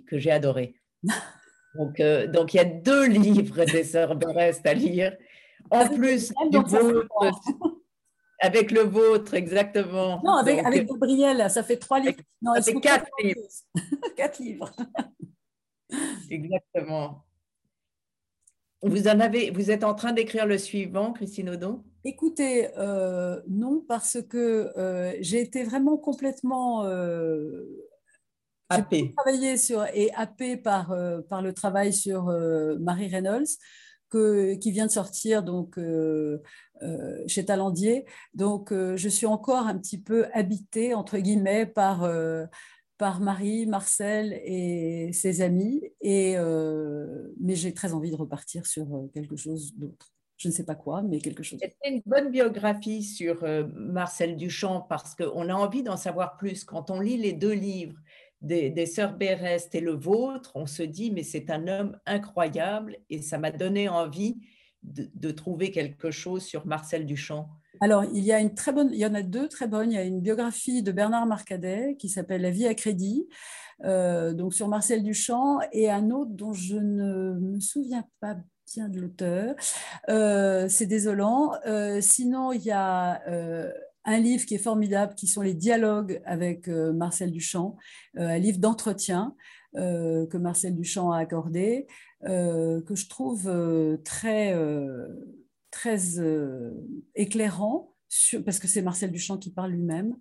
que 0.07 0.18
j'ai 0.18 0.31
adoré. 0.31 0.76
Donc, 1.74 2.00
euh, 2.00 2.26
donc, 2.26 2.54
il 2.54 2.57
y 2.57 2.61
a 2.61 2.64
deux 2.64 3.07
livres 3.07 3.64
des 3.64 3.85
sœurs 3.85 4.16
Berest 4.16 4.66
à 4.66 4.74
lire, 4.74 5.16
en 5.70 5.87
plus 5.88 6.33
du 6.50 6.59
vôtre, 6.59 7.09
avec 8.40 8.70
le 8.70 8.83
vôtre, 8.83 9.35
exactement. 9.35 10.20
Non, 10.24 10.35
avec, 10.35 10.64
avec 10.64 10.88
Gabriel, 10.88 11.51
ça 11.51 11.62
fait 11.62 11.77
trois 11.77 12.01
livres. 12.01 12.20
Non, 12.40 12.55
ça 12.55 12.62
fait 12.62 12.74
quatre 12.81 13.11
livres. 13.22 13.40
quatre 14.16 14.38
livres. 14.38 14.72
exactement. 16.31 17.24
Vous, 18.83 19.09
en 19.09 19.18
avez, 19.18 19.51
vous 19.51 19.70
êtes 19.70 19.83
en 19.83 19.94
train 19.94 20.12
d'écrire 20.12 20.46
le 20.46 20.57
suivant, 20.57 21.12
Christine 21.12 21.51
Odon? 21.51 21.83
Écoutez, 22.05 22.68
euh, 22.79 23.40
non, 23.48 23.85
parce 23.88 24.18
que 24.22 24.72
euh, 24.79 25.16
j'ai 25.20 25.40
été 25.40 25.64
vraiment 25.64 25.96
complètement 25.96 26.85
travaillé 28.68 29.57
sur, 29.57 29.85
et 29.94 30.11
happé 30.14 30.57
par, 30.57 30.92
euh, 30.92 31.20
par 31.22 31.42
le 31.42 31.53
travail 31.53 31.92
sur 31.92 32.29
euh, 32.29 32.77
Marie 32.79 33.09
Reynolds, 33.09 33.48
qui 34.11 34.71
vient 34.71 34.87
de 34.87 34.90
sortir 34.90 35.42
donc, 35.42 35.79
euh, 35.79 36.38
chez 37.27 37.44
Talendier. 37.44 38.05
Donc, 38.35 38.73
je 38.73 39.09
suis 39.09 39.27
encore 39.27 39.66
un 39.66 39.79
petit 39.79 40.01
peu 40.01 40.27
habitée, 40.33 40.94
entre 40.94 41.18
guillemets, 41.18 41.66
par, 41.66 42.09
par 42.97 43.21
Marie, 43.21 43.66
Marcel 43.66 44.40
et 44.44 45.11
ses 45.12 45.40
amis. 45.40 45.83
Et, 46.01 46.37
mais 47.40 47.55
j'ai 47.55 47.75
très 47.75 47.92
envie 47.92 48.11
de 48.11 48.16
repartir 48.16 48.66
sur 48.66 49.09
quelque 49.12 49.37
chose 49.37 49.75
d'autre 49.77 50.12
je 50.38 50.47
ne 50.47 50.53
sais 50.53 50.64
pas 50.64 50.77
quoi, 50.77 51.03
mais 51.03 51.18
quelque 51.18 51.42
chose. 51.42 51.59
C'est 51.61 51.77
une 51.85 52.01
bonne 52.07 52.31
biographie 52.31 53.03
sur 53.03 53.44
Marcel 53.75 54.37
Duchamp 54.37 54.83
parce 54.83 55.16
qu'on 55.16 55.49
a 55.49 55.53
envie 55.53 55.83
d'en 55.83 55.97
savoir 55.97 56.37
plus. 56.37 56.64
Quand 56.64 56.90
on 56.90 57.01
lit 57.01 57.16
les 57.16 57.33
deux 57.33 57.53
livres, 57.53 57.99
des, 58.40 58.87
sœurs 58.87 59.14
Bérest 59.14 59.74
et 59.74 59.81
le 59.81 59.92
vôtre, 59.92 60.53
on 60.55 60.66
se 60.66 60.83
dit, 60.83 61.11
mais 61.11 61.22
c'est 61.22 61.51
un 61.51 61.66
homme 61.66 61.98
incroyable 62.07 62.96
et 63.11 63.22
ça 63.22 63.38
m'a 63.38 63.51
donné 63.51 63.88
envie 63.88 64.38
de, 64.83 65.31
trouver 65.31 65.70
quelque 65.70 66.11
chose 66.11 66.44
sur 66.44 66.66
Marcel 66.66 67.05
Duchamp. 67.05 67.48
Alors, 67.81 68.05
il 68.12 68.24
y, 68.24 68.33
a 68.33 68.40
une 68.40 68.55
très 68.55 68.72
bonne, 68.72 68.90
il 68.92 68.98
y 68.98 69.07
en 69.07 69.14
a 69.14 69.22
deux 69.22 69.48
très 69.48 69.68
bonnes. 69.68 69.92
Il 69.92 69.94
y 69.94 69.98
a 69.98 70.05
une 70.05 70.20
biographie 70.20 70.83
de 70.83 70.92
Bernard 70.92 71.27
Marcadet 71.27 71.96
qui 71.98 72.09
s'appelle 72.09 72.42
La 72.42 72.51
vie 72.51 72.66
à 72.66 72.74
crédit, 72.74 73.29
euh, 73.85 74.33
donc 74.33 74.55
sur 74.55 74.68
Marcel 74.68 75.03
Duchamp, 75.03 75.61
et 75.72 75.90
un 75.90 76.11
autre 76.11 76.33
dont 76.33 76.53
je 76.53 76.77
ne 76.77 77.35
me 77.35 77.61
souviens 77.61 78.05
pas 78.20 78.37
bien 78.74 78.88
de 78.88 79.01
l'auteur. 79.01 79.55
Euh, 80.09 80.68
c'est 80.68 80.87
désolant. 80.87 81.53
Euh, 81.66 82.01
sinon, 82.01 82.53
il 82.53 82.62
y 82.62 82.72
a 82.72 83.22
un 84.09 84.21
livre 84.21 84.47
qui 84.47 84.55
est 84.55 84.59
formidable, 84.59 85.14
qui 85.14 85.27
sont 85.27 85.42
les 85.42 85.55
dialogues 85.55 86.21
avec 86.25 86.68
euh, 86.68 86.92
Marcel 86.92 87.31
Duchamp, 87.31 87.77
euh, 88.16 88.29
un 88.29 88.38
livre 88.38 88.59
d'entretien 88.59 89.35
euh, 89.77 90.27
que 90.27 90.38
Marcel 90.38 90.75
Duchamp 90.75 91.12
a 91.12 91.18
accordé, 91.18 91.87
que 92.23 92.94
je 92.94 93.09
trouve 93.09 93.49
très, 94.05 94.53
très 95.71 96.01
éclairant, 97.14 97.94
parce 98.44 98.59
que 98.59 98.66
c'est 98.66 98.83
Marcel 98.83 99.12
Duchamp 99.12 99.38
qui 99.38 99.53
parle 99.53 99.71
lui-même. 99.71 100.16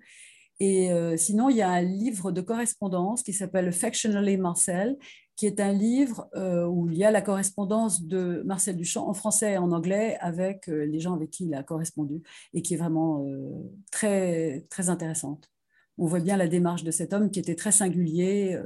Et 0.59 0.91
sinon, 1.17 1.49
il 1.49 1.57
y 1.57 1.63
a 1.63 1.71
un 1.71 1.81
livre 1.81 2.31
de 2.31 2.41
correspondance 2.41 3.23
qui 3.23 3.33
s'appelle 3.33 3.71
Factionally 3.73 4.37
Marcel, 4.37 4.95
qui 5.37 5.45
est 5.45 5.59
un 5.59 5.71
livre 5.71 6.27
euh, 6.35 6.65
où 6.65 6.89
il 6.89 6.97
y 6.97 7.03
a 7.05 7.11
la 7.11 7.21
correspondance 7.21 8.01
de 8.01 8.41
Marcel 8.43 8.75
Duchamp 8.75 9.07
en 9.07 9.13
français 9.13 9.53
et 9.53 9.57
en 9.57 9.71
anglais 9.71 10.17
avec 10.19 10.67
euh, 10.67 10.83
les 10.85 10.99
gens 10.99 11.13
avec 11.13 11.29
qui 11.29 11.45
il 11.45 11.53
a 11.53 11.61
correspondu 11.61 12.23
et 12.53 12.63
qui 12.63 12.73
est 12.73 12.77
vraiment 12.77 13.23
euh, 13.23 13.51
très, 13.91 14.65
très 14.71 14.89
intéressante. 14.89 15.51
On 15.99 16.07
voit 16.07 16.19
bien 16.19 16.37
la 16.37 16.47
démarche 16.47 16.83
de 16.83 16.91
cet 16.91 17.13
homme 17.13 17.29
qui 17.29 17.39
était 17.39 17.55
très 17.55 17.71
singulier, 17.71 18.59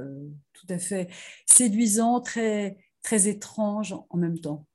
tout 0.52 0.66
à 0.68 0.76
fait 0.76 1.08
séduisant, 1.46 2.20
très, 2.20 2.76
très 3.02 3.26
étrange 3.26 3.94
en 4.10 4.18
même 4.18 4.38
temps. 4.38 4.66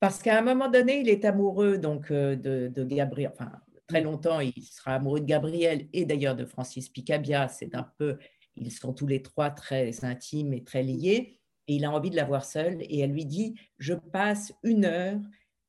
Parce 0.00 0.20
qu'à 0.20 0.36
un 0.36 0.42
moment 0.42 0.68
donné, 0.68 1.00
il 1.00 1.08
est 1.08 1.24
amoureux 1.24 1.78
donc 1.78 2.12
de, 2.12 2.36
de 2.66 2.84
Gabriel, 2.84 3.30
enfin 3.32 3.52
très 3.86 4.00
longtemps, 4.00 4.40
il 4.40 4.60
sera 4.64 4.94
amoureux 4.94 5.20
de 5.20 5.26
Gabriel 5.26 5.86
et 5.92 6.04
d'ailleurs 6.04 6.34
de 6.34 6.44
Francis 6.46 6.88
Picabia. 6.88 7.46
C'est 7.46 7.76
un 7.76 7.88
peu 7.96 8.18
ils 8.56 8.72
sont 8.72 8.92
tous 8.92 9.06
les 9.06 9.22
trois 9.22 9.50
très 9.50 10.04
intimes 10.04 10.52
et 10.52 10.64
très 10.64 10.82
liés. 10.82 11.38
Et 11.68 11.76
il 11.76 11.84
a 11.84 11.90
envie 11.90 12.10
de 12.10 12.16
la 12.16 12.24
voir 12.24 12.44
seule. 12.44 12.82
Et 12.82 13.00
elle 13.00 13.12
lui 13.12 13.24
dit 13.24 13.54
Je 13.78 13.94
passe 13.94 14.52
une 14.62 14.84
heure 14.84 15.20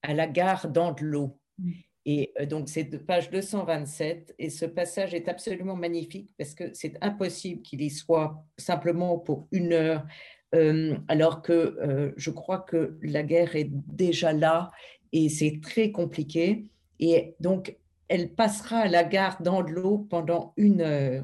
à 0.01 0.13
la 0.13 0.27
gare 0.27 0.67
d'Andelot. 0.67 1.37
Mm. 1.57 1.71
Et 2.05 2.33
euh, 2.39 2.45
donc, 2.45 2.69
c'est 2.69 2.83
de 2.83 2.97
page 2.97 3.29
227. 3.29 4.35
Et 4.39 4.49
ce 4.49 4.65
passage 4.65 5.13
est 5.13 5.29
absolument 5.29 5.75
magnifique 5.75 6.29
parce 6.37 6.53
que 6.53 6.73
c'est 6.73 6.97
impossible 7.01 7.61
qu'il 7.61 7.81
y 7.81 7.89
soit 7.89 8.43
simplement 8.57 9.17
pour 9.17 9.47
une 9.51 9.73
heure, 9.73 10.05
euh, 10.53 10.97
alors 11.07 11.41
que 11.41 11.53
euh, 11.53 12.11
je 12.17 12.31
crois 12.31 12.59
que 12.59 12.97
la 13.01 13.23
guerre 13.23 13.55
est 13.55 13.69
déjà 13.69 14.33
là 14.33 14.71
et 15.11 15.29
c'est 15.29 15.59
très 15.61 15.91
compliqué. 15.91 16.65
Et 16.99 17.35
donc, 17.39 17.77
elle 18.09 18.33
passera 18.33 18.79
à 18.79 18.87
la 18.87 19.03
gare 19.03 19.41
d'Andelot 19.41 19.99
pendant 20.09 20.53
une 20.57 20.81
heure 20.81 21.23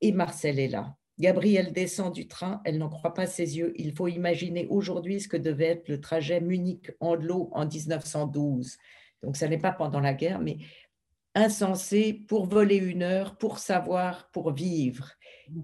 et 0.00 0.12
Marcel 0.12 0.58
est 0.58 0.68
là. 0.68 0.96
Gabrielle 1.18 1.72
descend 1.72 2.14
du 2.14 2.26
train, 2.26 2.62
elle 2.64 2.78
n'en 2.78 2.88
croit 2.88 3.12
pas 3.12 3.26
ses 3.26 3.58
yeux. 3.58 3.74
Il 3.76 3.94
faut 3.94 4.08
imaginer 4.08 4.66
aujourd'hui 4.68 5.20
ce 5.20 5.28
que 5.28 5.36
devait 5.36 5.66
être 5.66 5.88
le 5.88 6.00
trajet 6.00 6.40
Munich-Andelot 6.40 7.50
en 7.52 7.66
1912. 7.66 8.78
Donc, 9.22 9.36
ce 9.36 9.44
n'est 9.44 9.58
pas 9.58 9.72
pendant 9.72 10.00
la 10.00 10.14
guerre, 10.14 10.40
mais 10.40 10.58
insensé 11.34 12.14
pour 12.14 12.46
voler 12.46 12.76
une 12.76 13.02
heure, 13.02 13.36
pour 13.36 13.58
savoir, 13.58 14.30
pour 14.32 14.52
vivre. 14.52 15.10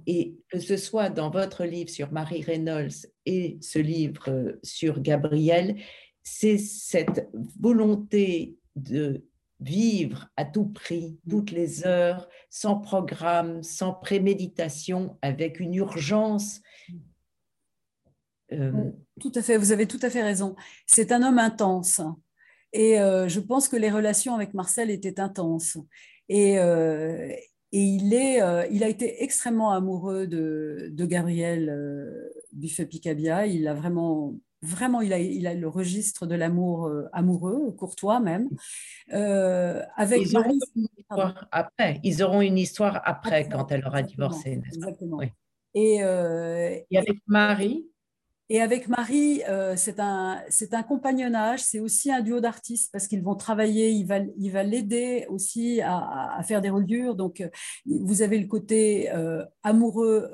Et 0.06 0.36
que 0.48 0.58
ce 0.58 0.76
soit 0.76 1.08
dans 1.08 1.30
votre 1.30 1.64
livre 1.64 1.90
sur 1.90 2.12
Marie 2.12 2.42
Reynolds 2.42 3.06
et 3.24 3.56
ce 3.62 3.78
livre 3.78 4.58
sur 4.62 5.00
Gabrielle, 5.00 5.76
c'est 6.22 6.58
cette 6.58 7.30
volonté 7.58 8.58
de 8.74 9.24
vivre 9.60 10.28
à 10.36 10.44
tout 10.44 10.66
prix, 10.66 11.18
toutes 11.28 11.50
les 11.50 11.86
heures, 11.86 12.28
sans 12.50 12.76
programme, 12.78 13.62
sans 13.62 13.92
préméditation, 13.92 15.18
avec 15.22 15.60
une 15.60 15.74
urgence. 15.74 16.60
Euh, 18.52 18.90
tout 19.20 19.32
à 19.34 19.42
fait, 19.42 19.56
vous 19.56 19.72
avez 19.72 19.86
tout 19.86 19.98
à 20.02 20.10
fait 20.10 20.22
raison. 20.22 20.56
C'est 20.86 21.10
un 21.12 21.22
homme 21.22 21.38
intense. 21.38 22.00
Et 22.72 23.00
euh, 23.00 23.28
je 23.28 23.40
pense 23.40 23.68
que 23.68 23.76
les 23.76 23.90
relations 23.90 24.34
avec 24.34 24.52
Marcel 24.52 24.90
étaient 24.90 25.20
intenses. 25.20 25.78
Et, 26.28 26.58
euh, 26.58 27.28
et 27.72 27.80
il, 27.80 28.12
est, 28.14 28.40
il 28.70 28.84
a 28.84 28.88
été 28.88 29.22
extrêmement 29.22 29.72
amoureux 29.72 30.26
de, 30.26 30.88
de 30.92 31.06
Gabriel 31.06 31.74
Buffet-Picabia. 32.52 33.46
Il 33.46 33.66
a 33.68 33.74
vraiment 33.74 34.34
vraiment, 34.62 35.00
il 35.00 35.12
a, 35.12 35.18
il 35.18 35.46
a 35.46 35.54
le 35.54 35.68
registre 35.68 36.26
de 36.26 36.34
l'amour 36.34 36.86
euh, 36.86 37.08
amoureux, 37.12 37.72
courtois 37.72 38.20
même. 38.20 38.48
Euh, 39.12 39.82
avec 39.96 40.22
ils, 40.22 40.36
auront 40.36 40.58
une 40.74 40.86
histoire 40.98 41.48
après. 41.52 42.00
Ils 42.02 42.22
auront 42.22 42.42
une 42.42 42.58
histoire 42.58 43.00
après, 43.04 43.48
quand 43.48 43.70
elle 43.72 43.86
aura 43.86 44.02
divorcé. 44.02 44.60
Exactement. 44.66 45.20
Et, 45.74 45.96
et 45.96 46.98
avec 46.98 47.18
Marie 47.26 47.86
et 48.48 48.60
avec 48.60 48.88
Marie, 48.88 49.42
euh, 49.48 49.74
c'est 49.76 49.98
un, 49.98 50.40
un, 50.72 50.82
compagnonnage, 50.84 51.64
c'est 51.64 51.80
aussi 51.80 52.12
un 52.12 52.20
duo 52.20 52.38
d'artistes 52.38 52.92
parce 52.92 53.08
qu'ils 53.08 53.22
vont 53.22 53.34
travailler, 53.34 53.90
il 53.90 54.06
va 54.06 54.18
il 54.38 54.52
va 54.52 54.62
l'aider 54.62 55.26
aussi 55.28 55.80
à, 55.80 56.36
à, 56.38 56.42
faire 56.44 56.60
des 56.60 56.70
reliures. 56.70 57.16
Donc, 57.16 57.40
euh, 57.40 57.48
vous 57.86 58.22
avez 58.22 58.38
le 58.38 58.46
côté 58.46 59.10
euh, 59.10 59.44
amoureux 59.64 60.30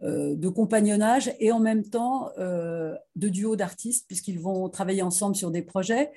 de 0.00 0.48
compagnonnage 0.48 1.30
et 1.40 1.52
en 1.52 1.60
même 1.60 1.84
temps 1.84 2.30
de 2.38 3.28
duo 3.28 3.54
d'artistes 3.54 4.06
puisqu'ils 4.06 4.40
vont 4.40 4.68
travailler 4.70 5.02
ensemble 5.02 5.36
sur 5.36 5.50
des 5.50 5.62
projets. 5.62 6.10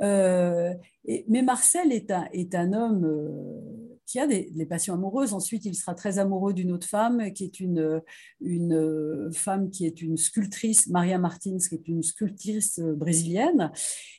Et, 0.00 1.24
mais 1.28 1.42
Marcel 1.42 1.92
est 1.92 2.10
un, 2.10 2.28
est 2.32 2.54
un 2.54 2.72
homme 2.72 3.81
qui 4.06 4.18
a 4.18 4.26
des, 4.26 4.66
passions 4.66 4.94
amoureuses. 4.94 5.32
Ensuite, 5.32 5.64
il 5.64 5.74
sera 5.74 5.94
très 5.94 6.18
amoureux 6.18 6.52
d'une 6.52 6.72
autre 6.72 6.86
femme, 6.86 7.32
qui 7.32 7.44
est 7.44 7.60
une, 7.60 8.02
femme 9.32 9.70
qui 9.70 9.86
est 9.86 10.02
une 10.02 10.16
sculptrice, 10.16 10.88
Maria 10.88 11.18
Martins, 11.18 11.58
qui 11.58 11.74
est 11.74 11.88
une 11.88 12.02
sculptrice 12.02 12.80
brésilienne. 12.80 13.70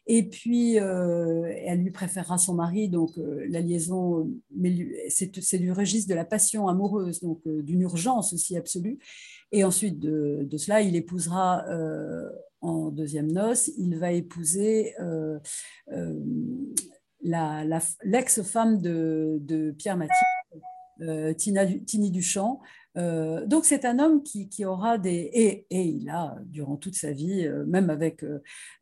Et 0.07 0.23
puis, 0.23 0.79
euh, 0.79 1.51
elle 1.65 1.81
lui 1.81 1.91
préférera 1.91 2.37
son 2.37 2.55
mari. 2.55 2.89
Donc, 2.89 3.17
euh, 3.17 3.45
la 3.49 3.61
liaison, 3.61 4.29
c'est 5.09 5.59
du 5.59 5.71
registre 5.71 6.09
de 6.09 6.15
la 6.15 6.25
passion 6.25 6.67
amoureuse, 6.67 7.21
donc 7.21 7.41
euh, 7.47 7.61
d'une 7.61 7.81
urgence 7.81 8.33
aussi 8.33 8.57
absolue. 8.57 8.99
Et 9.51 9.63
ensuite 9.63 9.99
de 9.99 10.57
cela, 10.57 10.81
il 10.81 10.95
épousera 10.95 11.63
en 12.61 12.89
deuxième 12.89 13.31
noce, 13.31 13.69
il 13.77 13.99
va 13.99 14.11
épouser 14.11 14.95
l'ex-femme 17.23 18.81
de, 18.81 19.75
Pierre 19.77 19.97
Mathieu, 19.97 20.25
euh, 21.01 21.33
Tini 21.33 22.11
Duchamp. 22.11 22.61
Euh, 22.95 23.47
donc 23.47 23.65
c'est 23.65 23.85
un 23.85 23.97
homme 23.97 24.21
qui, 24.23 24.65
aura 24.65 24.97
des... 24.97 25.29
Et, 25.33 25.65
il 25.71 26.09
a, 26.09 26.35
durant 26.45 26.77
toute 26.77 26.95
sa 26.95 27.11
vie, 27.11 27.47
euh, 27.47 27.65
même 27.65 27.89
avec... 27.89 28.23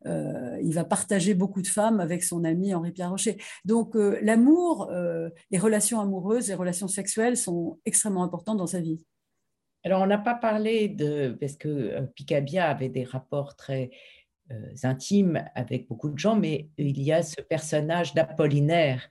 il 0.04 0.72
va 0.74 0.84
partager 0.84 1.34
beaucoup 1.34 1.62
de 1.62 1.66
femmes 1.66 2.00
avec 2.00 2.22
son 2.22 2.44
ami 2.44 2.74
Henri-Pierre 2.74 3.10
Rocher. 3.10 3.38
Donc 3.64 3.94
l'amour, 3.94 4.90
les 5.50 5.58
relations 5.58 6.00
amoureuses, 6.00 6.48
les 6.48 6.54
relations 6.54 6.88
sexuelles 6.88 7.36
sont 7.36 7.80
extrêmement 7.84 8.24
importantes 8.24 8.58
dans 8.58 8.66
sa 8.66 8.80
vie. 8.80 9.04
Alors 9.84 10.02
on 10.02 10.06
n'a 10.06 10.18
pas 10.18 10.34
parlé 10.34 10.88
de... 10.88 11.36
Parce 11.40 11.56
que 11.56 12.06
Picabia 12.14 12.68
avait 12.68 12.88
des 12.88 13.04
rapports 13.04 13.56
très 13.56 13.90
euh, 14.50 14.74
intime 14.82 15.44
avec 15.54 15.88
beaucoup 15.88 16.10
de 16.10 16.18
gens, 16.18 16.36
mais 16.36 16.68
il 16.76 17.00
y 17.00 17.12
a 17.12 17.22
ce 17.22 17.40
personnage 17.40 18.12
d'Apollinaire 18.12 19.08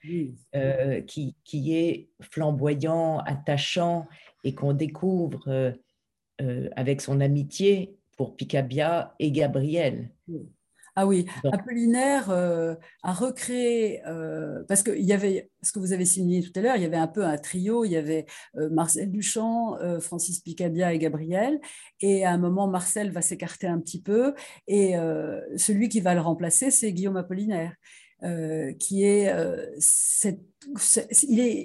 euh, 0.55 1.01
qui, 1.01 1.35
qui, 1.43 1.75
est 1.75 2.09
flamboyant, 2.19 3.19
attachant 3.19 4.07
et 4.43 4.53
qu'on 4.53 4.73
découvre 4.73 5.73
euh, 6.41 6.69
avec 6.75 7.01
son 7.01 7.21
amitié 7.21 7.95
pour 8.17 8.35
Picabia 8.35 9.15
et 9.19 9.31
Gabriel. 9.31 10.09
Ah 10.97 11.07
oui, 11.07 11.25
Apollinaire 11.53 12.29
euh, 12.31 12.75
a 13.01 13.13
recréé, 13.13 14.01
euh, 14.07 14.61
parce 14.67 14.83
qu'il 14.83 14.99
y 15.03 15.13
avait, 15.13 15.49
ce 15.61 15.71
que 15.71 15.79
vous 15.79 15.93
avez 15.93 16.03
signé 16.03 16.43
tout 16.43 16.51
à 16.55 16.61
l'heure, 16.61 16.75
il 16.75 16.81
y 16.81 16.85
avait 16.85 16.97
un 16.97 17.07
peu 17.07 17.23
un 17.23 17.37
trio, 17.37 17.85
il 17.85 17.91
y 17.91 17.95
avait 17.95 18.25
euh, 18.57 18.69
Marcel 18.69 19.09
Duchamp, 19.09 19.77
Francis 20.01 20.41
Picabia 20.41 20.93
et 20.93 20.99
Gabriel, 20.99 21.61
et 22.01 22.25
à 22.25 22.31
un 22.31 22.37
moment, 22.37 22.67
Marcel 22.67 23.09
va 23.11 23.21
s'écarter 23.21 23.67
un 23.67 23.79
petit 23.79 24.01
peu, 24.01 24.33
et 24.67 24.95
celui 25.55 25.87
qui 25.87 26.01
va 26.01 26.13
le 26.13 26.21
remplacer, 26.21 26.71
c'est 26.71 26.91
Guillaume 26.91 27.17
Apollinaire. 27.17 27.73
Euh, 28.23 28.71
qui 28.73 29.03
est, 29.03 29.29
euh, 29.33 29.65
est, 30.25 30.39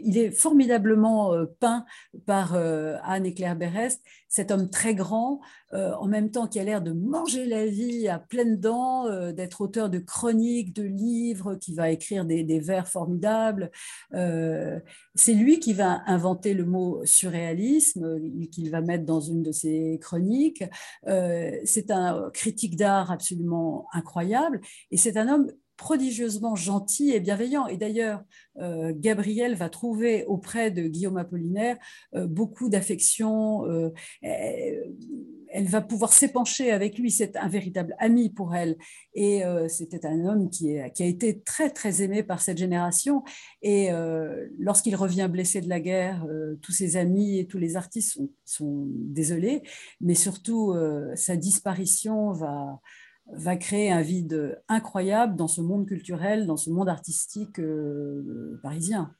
il 0.04 0.16
est 0.16 0.30
formidablement 0.30 1.34
euh, 1.34 1.44
peint 1.60 1.84
par 2.24 2.54
Anne 2.54 3.26
et 3.26 3.34
Claire 3.34 3.56
Berest, 3.56 4.00
cet 4.30 4.50
homme 4.50 4.70
très 4.70 4.94
grand, 4.94 5.40
en 5.72 6.06
même 6.06 6.30
temps 6.30 6.46
qui 6.46 6.58
a 6.58 6.64
l'air 6.64 6.80
de 6.80 6.92
manger 6.92 7.44
la 7.44 7.66
vie 7.66 8.08
à 8.08 8.18
pleines 8.18 8.58
dents, 8.58 9.04
d'être 9.32 9.60
auteur 9.60 9.90
de 9.90 9.98
chroniques, 9.98 10.74
de 10.74 10.82
livres, 10.82 11.56
qui 11.56 11.74
va 11.74 11.90
écrire 11.90 12.24
des, 12.24 12.42
des 12.42 12.58
vers 12.58 12.88
formidables. 12.88 13.70
C'est 14.12 15.34
lui 15.34 15.60
qui 15.60 15.74
va 15.74 16.02
inventer 16.06 16.54
le 16.54 16.64
mot 16.64 17.04
surréalisme, 17.04 18.18
qu'il 18.50 18.70
va 18.70 18.80
mettre 18.80 19.04
dans 19.04 19.20
une 19.20 19.42
de 19.42 19.52
ses 19.52 19.98
chroniques. 20.00 20.64
C'est 21.04 21.90
un 21.90 22.30
critique 22.32 22.76
d'art 22.76 23.10
absolument 23.10 23.86
incroyable, 23.92 24.60
et 24.90 24.96
c'est 24.96 25.16
un 25.16 25.28
homme 25.28 25.50
prodigieusement 25.76 26.56
gentil 26.56 27.12
et 27.12 27.20
bienveillant. 27.20 27.66
Et 27.66 27.76
d'ailleurs, 27.76 28.24
euh, 28.58 28.92
Gabrielle 28.94 29.54
va 29.54 29.68
trouver 29.68 30.24
auprès 30.24 30.70
de 30.70 30.82
Guillaume 30.82 31.18
Apollinaire 31.18 31.76
euh, 32.14 32.26
beaucoup 32.26 32.68
d'affection. 32.68 33.66
Euh, 33.66 33.90
elle 34.22 35.66
va 35.66 35.80
pouvoir 35.80 36.12
s'épancher 36.12 36.70
avec 36.70 36.98
lui. 36.98 37.10
C'est 37.10 37.36
un 37.36 37.48
véritable 37.48 37.94
ami 37.98 38.30
pour 38.30 38.54
elle. 38.54 38.76
Et 39.14 39.42
c'était 39.68 40.04
un 40.04 40.26
homme 40.26 40.50
qui, 40.50 40.76
a 40.78 40.88
été 40.98 41.40
très, 41.40 41.70
très 41.70 42.02
aimé 42.02 42.22
par 42.22 42.42
cette 42.42 42.58
génération. 42.58 43.22
Et 43.62 43.88
lorsqu'il 44.58 44.94
revient 44.96 45.28
blessé 45.30 45.62
de 45.62 45.68
la 45.68 45.80
guerre, 45.80 46.26
tous 46.60 46.72
ses 46.72 46.98
amis 46.98 47.38
et 47.38 47.46
tous 47.46 47.58
les 47.58 47.76
artistes 47.76 48.18
sont 48.44 48.86
désolés. 48.90 49.62
Mais 50.02 50.14
surtout, 50.14 50.74
sa 51.14 51.36
disparition 51.36 52.32
va 52.32 52.80
va 53.32 53.56
créer 53.56 53.90
un 53.90 54.02
vide 54.02 54.62
incroyable 54.68 55.36
dans 55.36 55.48
ce 55.48 55.60
monde 55.60 55.86
culturel, 55.86 56.46
dans 56.46 56.56
ce 56.56 56.70
monde 56.70 56.88
artistique 56.88 57.58
euh, 57.58 58.58
parisien. 58.62 59.14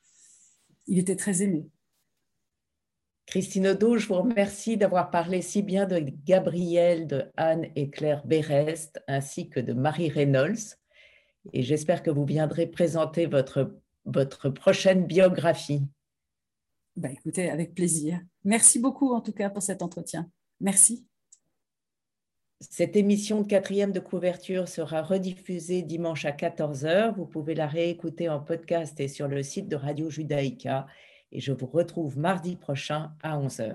Il 0.86 0.98
était 0.98 1.16
très 1.16 1.42
aimé. 1.42 1.68
Christine 3.26 3.66
Odo, 3.68 3.98
je 3.98 4.06
vous 4.06 4.14
remercie 4.14 4.76
d'avoir 4.76 5.10
parlé 5.10 5.42
si 5.42 5.62
bien 5.62 5.84
de 5.84 5.98
Gabrielle, 6.24 7.08
de 7.08 7.24
Anne 7.36 7.66
et 7.74 7.90
Claire 7.90 8.24
Berest, 8.24 9.02
ainsi 9.08 9.50
que 9.50 9.58
de 9.58 9.72
Marie 9.72 10.08
Reynolds. 10.08 10.76
Et 11.52 11.62
j'espère 11.62 12.04
que 12.04 12.10
vous 12.10 12.24
viendrez 12.24 12.68
présenter 12.68 13.26
votre, 13.26 13.76
votre 14.04 14.48
prochaine 14.48 15.06
biographie. 15.06 15.82
Bah, 16.94 17.10
écoutez, 17.10 17.50
avec 17.50 17.74
plaisir. 17.74 18.20
Merci 18.44 18.78
beaucoup 18.78 19.12
en 19.12 19.20
tout 19.20 19.32
cas 19.32 19.50
pour 19.50 19.62
cet 19.62 19.82
entretien. 19.82 20.30
Merci. 20.60 21.06
Cette 22.60 22.96
émission 22.96 23.42
de 23.42 23.46
quatrième 23.46 23.92
de 23.92 24.00
couverture 24.00 24.66
sera 24.66 25.02
rediffusée 25.02 25.82
dimanche 25.82 26.24
à 26.24 26.30
14h. 26.30 27.14
Vous 27.14 27.26
pouvez 27.26 27.54
la 27.54 27.66
réécouter 27.66 28.30
en 28.30 28.40
podcast 28.40 28.98
et 28.98 29.08
sur 29.08 29.28
le 29.28 29.42
site 29.42 29.68
de 29.68 29.76
Radio 29.76 30.08
Judaïka. 30.08 30.86
Et 31.32 31.40
je 31.40 31.52
vous 31.52 31.66
retrouve 31.66 32.18
mardi 32.18 32.56
prochain 32.56 33.12
à 33.22 33.38
11h. 33.38 33.74